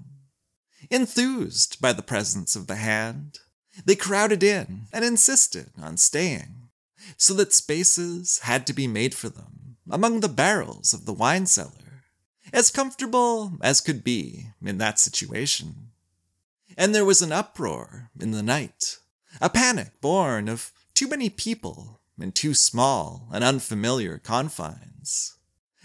Enthused 0.90 1.80
by 1.80 1.92
the 1.92 2.02
presence 2.02 2.56
of 2.56 2.66
the 2.66 2.76
hand, 2.76 3.38
they 3.84 3.96
crowded 3.96 4.42
in 4.42 4.86
and 4.92 5.04
insisted 5.04 5.70
on 5.80 5.96
staying, 5.96 6.68
so 7.16 7.34
that 7.34 7.52
spaces 7.52 8.40
had 8.42 8.66
to 8.66 8.72
be 8.72 8.86
made 8.86 9.14
for 9.14 9.28
them 9.28 9.76
among 9.90 10.20
the 10.20 10.28
barrels 10.28 10.92
of 10.92 11.06
the 11.06 11.12
wine 11.12 11.46
cellar, 11.46 12.02
as 12.52 12.70
comfortable 12.70 13.58
as 13.62 13.80
could 13.80 14.02
be 14.02 14.46
in 14.62 14.78
that 14.78 14.98
situation 14.98 15.90
and 16.80 16.94
there 16.94 17.04
was 17.04 17.20
an 17.20 17.30
uproar 17.30 18.08
in 18.18 18.30
the 18.30 18.42
night, 18.42 18.96
a 19.38 19.50
panic 19.50 20.00
born 20.00 20.48
of 20.48 20.72
too 20.94 21.06
many 21.06 21.28
people 21.28 22.00
in 22.18 22.32
too 22.32 22.54
small 22.54 23.28
and 23.34 23.44
unfamiliar 23.44 24.16
confines. 24.16 25.36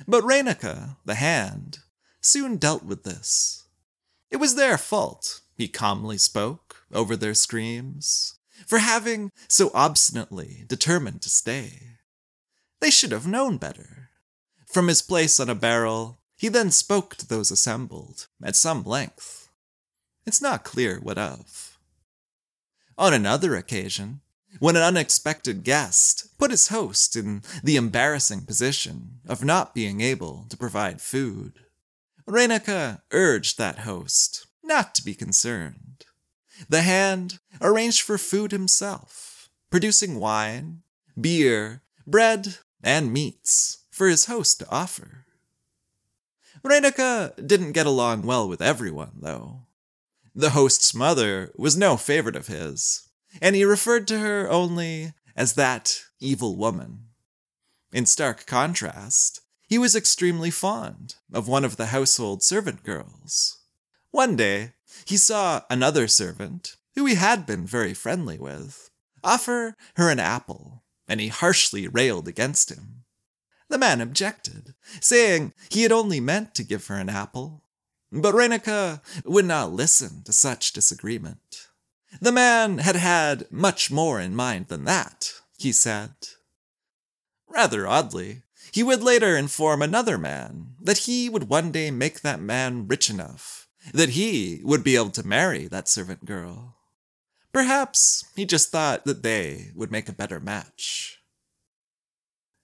But 0.08 0.23
Reneke, 0.23 0.95
the 1.03 1.15
hand, 1.15 1.79
soon 2.21 2.55
dealt 2.55 2.84
with 2.86 3.03
this. 3.03 3.65
It 4.31 4.38
was 4.38 4.55
their 4.55 4.77
fault, 4.77 5.41
he 5.58 5.67
calmly 5.67 6.17
spoke 6.17 6.86
over 6.93 7.17
their 7.17 7.34
screams, 7.34 8.36
for 8.65 8.77
having 8.77 9.34
so 9.49 9.71
obstinately 9.73 10.63
determined 10.65 11.21
to 11.23 11.29
stay. 11.29 11.97
They 12.79 12.89
should 12.89 13.12
have 13.12 13.27
known 13.27 13.58
better. 13.58 14.12
From 14.65 14.88
his 14.88 15.01
place 15.01 15.41
on 15.41 15.49
a 15.49 15.55
barrel, 15.55 16.21
he 16.38 16.47
then 16.47 16.71
spoke 16.71 17.17
to 17.17 17.27
those 17.27 17.51
assembled, 17.51 18.27
at 18.41 18.55
some 18.55 18.86
length. 18.86 19.45
It's 20.26 20.42
not 20.42 20.64
clear 20.64 21.00
what 21.00 21.18
of. 21.18 21.78
On 22.98 23.14
another 23.14 23.56
occasion, 23.56 24.22
when 24.60 24.76
an 24.76 24.82
unexpected 24.82 25.64
guest 25.64 26.28
put 26.38 26.52
his 26.52 26.70
host 26.70 27.16
in 27.16 27.44
the 27.64 27.76
embarrassing 27.76 28.46
position 28.46 29.20
of 29.28 29.44
not 29.44 29.76
being 29.76 30.02
able 30.02 30.46
to 30.50 30.58
provide 30.58 31.02
food, 31.02 31.60
Reineke 32.28 33.02
urged 33.12 33.58
that 33.58 33.80
host 33.80 34.48
not 34.64 34.96
to 34.96 35.04
be 35.06 35.14
concerned. 35.14 36.06
The 36.70 36.82
hand 36.82 37.40
arranged 37.62 38.02
for 38.02 38.18
food 38.18 38.52
himself, 38.52 39.50
producing 39.70 40.20
wine, 40.20 40.82
beer, 41.20 41.82
bread, 42.08 42.58
and 42.82 43.14
meats 43.14 43.80
for 43.92 44.08
his 44.08 44.26
host 44.26 44.60
to 44.60 44.70
offer. 44.72 45.26
Reineke 46.64 47.46
didn't 47.46 47.74
get 47.74 47.86
along 47.86 48.24
well 48.24 48.48
with 48.48 48.62
everyone, 48.62 49.20
though. 49.22 49.64
The 50.38 50.50
host's 50.50 50.93
mother 50.93 51.54
was 51.56 51.78
no 51.78 51.95
favorite 51.95 52.36
of 52.36 52.48
his, 52.48 53.08
and 53.41 53.56
he 53.56 53.63
referred 53.63 54.06
to 54.10 54.19
her 54.19 54.50
only 54.50 55.13
as 55.34 55.54
that 55.54 56.04
evil 56.19 56.58
woman. 56.58 57.06
In 57.93 58.06
stark 58.06 58.45
contrast, 58.45 59.39
he 59.65 59.78
was 59.78 59.95
extremely 59.95 60.52
fond 60.52 61.15
of 61.32 61.48
one 61.48 61.63
of 61.63 61.78
the 61.78 61.88
household 61.88 62.43
servant 62.43 62.84
girls. 62.84 63.60
One 64.12 64.36
day, 64.36 64.74
he 65.06 65.15
saw 65.15 65.62
another 65.69 66.06
servant, 66.08 66.76
who 66.95 67.06
he 67.06 67.15
had 67.15 67.45
been 67.45 67.65
very 67.65 67.93
friendly 67.93 68.38
with, 68.38 68.89
offer 69.24 69.76
her 69.95 70.10
an 70.10 70.19
apple, 70.19 70.84
and 71.08 71.21
he 71.21 71.30
harshly 71.30 71.88
railed 71.88 72.28
against 72.28 72.69
him. 72.69 73.06
The 73.69 73.78
man 73.78 74.02
objected, 74.02 74.74
saying 75.00 75.54
he 75.69 75.84
had 75.84 75.91
only 75.91 76.19
meant 76.19 76.54
to 76.56 76.63
give 76.63 76.88
her 76.88 76.95
an 76.95 77.10
apple. 77.10 77.63
Reineke 78.21 79.01
would 79.25 79.45
not 79.45 79.71
listen 79.71 80.23
to 80.23 80.34
such 80.34 80.73
disagreement. 80.73 81.67
The 82.21 82.32
man 82.32 82.80
had 82.80 82.95
had 82.95 83.51
much 83.51 83.91
more 83.91 84.19
in 84.19 84.36
mind 84.36 84.67
than 84.67 84.86
that, 84.86 85.34
he 85.58 85.71
said. 85.71 86.12
Rather 87.47 87.88
oddly, 87.88 88.43
he 88.71 88.84
would 88.84 89.04
later 89.04 89.36
inform 89.36 89.82
another 89.82 90.17
man 90.17 90.75
that 90.82 90.99
he 90.99 91.30
would 91.30 91.49
one 91.49 91.71
day 91.71 91.91
make 91.91 92.21
that 92.21 92.41
man 92.41 92.88
rich 92.88 93.10
enough 93.10 93.65
that 93.93 94.10
he 94.10 94.62
would 94.63 94.84
be 94.84 94.95
able 94.95 95.12
to 95.12 95.25
marry 95.25 95.67
that 95.67 95.88
servant 95.88 96.25
girl. 96.25 96.75
Perhaps 97.51 98.25
he 98.36 98.45
just 98.45 98.71
thought 98.71 99.06
that 99.06 99.23
they 99.23 99.71
would 99.75 99.91
make 99.91 100.10
a 100.10 100.13
better 100.13 100.39
match. 100.39 101.19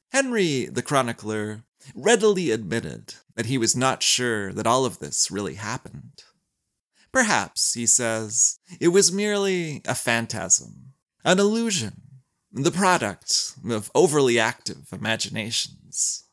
Henry 0.10 0.66
the 0.66 0.82
chronicler 0.82 1.64
readily 1.96 2.52
admitted 2.52 3.16
that 3.36 3.46
he 3.46 3.58
was 3.58 3.76
not 3.76 4.04
sure 4.04 4.54
that 4.54 4.68
all 4.68 4.86
of 4.86 5.00
this 5.00 5.32
really 5.32 5.56
happened. 5.56 6.24
Perhaps, 7.12 7.74
he 7.74 7.86
says, 7.86 8.60
it 8.80 8.90
was 8.90 9.12
merely 9.12 9.82
a 9.86 9.96
phantasm, 9.96 10.94
an 11.26 11.40
illusion, 11.40 12.02
the 12.52 12.72
product 12.72 13.54
of 13.70 13.92
overly 13.94 14.40
active 14.40 14.88
imaginations. 14.92 16.24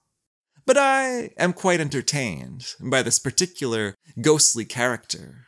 But 0.66 0.76
I 0.76 1.30
am 1.38 1.52
quite 1.52 1.80
entertained 1.80 2.74
by 2.80 3.02
this 3.02 3.18
particular 3.18 3.94
ghostly 4.20 4.64
character, 4.64 5.46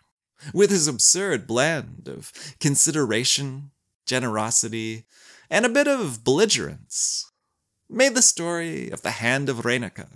with 0.54 0.70
his 0.70 0.88
absurd 0.88 1.46
blend 1.46 2.08
of 2.08 2.32
consideration, 2.58 3.70
generosity, 4.06 5.04
and 5.50 5.66
a 5.66 5.68
bit 5.68 5.86
of 5.86 6.24
belligerence 6.24 7.29
May 7.92 8.08
the 8.08 8.22
story 8.22 8.88
of 8.90 9.02
the 9.02 9.10
Hand 9.10 9.48
of 9.48 9.64
Reineke 9.64 10.06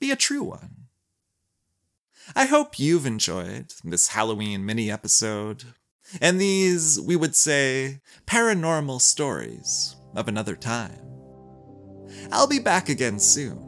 be 0.00 0.10
a 0.10 0.16
true 0.16 0.42
one. 0.42 0.86
I 2.34 2.46
hope 2.46 2.78
you've 2.78 3.04
enjoyed 3.04 3.74
this 3.84 4.08
Halloween 4.08 4.64
mini 4.64 4.90
episode 4.90 5.64
and 6.22 6.40
these, 6.40 6.98
we 6.98 7.14
would 7.14 7.36
say, 7.36 8.00
paranormal 8.26 9.02
stories 9.02 9.94
of 10.16 10.26
another 10.26 10.56
time. 10.56 10.98
I'll 12.30 12.48
be 12.48 12.58
back 12.58 12.88
again 12.88 13.18
soon, 13.18 13.58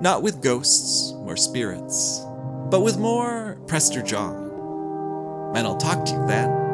not 0.00 0.22
with 0.22 0.40
ghosts 0.40 1.12
or 1.16 1.36
spirits, 1.36 2.24
but 2.70 2.82
with 2.82 2.98
more 2.98 3.60
Prester 3.66 4.00
John. 4.00 4.46
And 5.56 5.66
I'll 5.66 5.76
talk 5.76 6.04
to 6.04 6.12
you 6.12 6.26
then. 6.28 6.69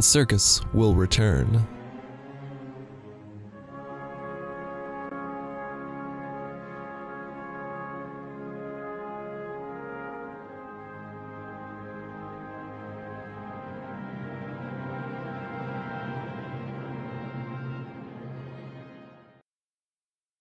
Human 0.00 0.08
Circus 0.08 0.62
will 0.72 0.94
return. 0.94 1.79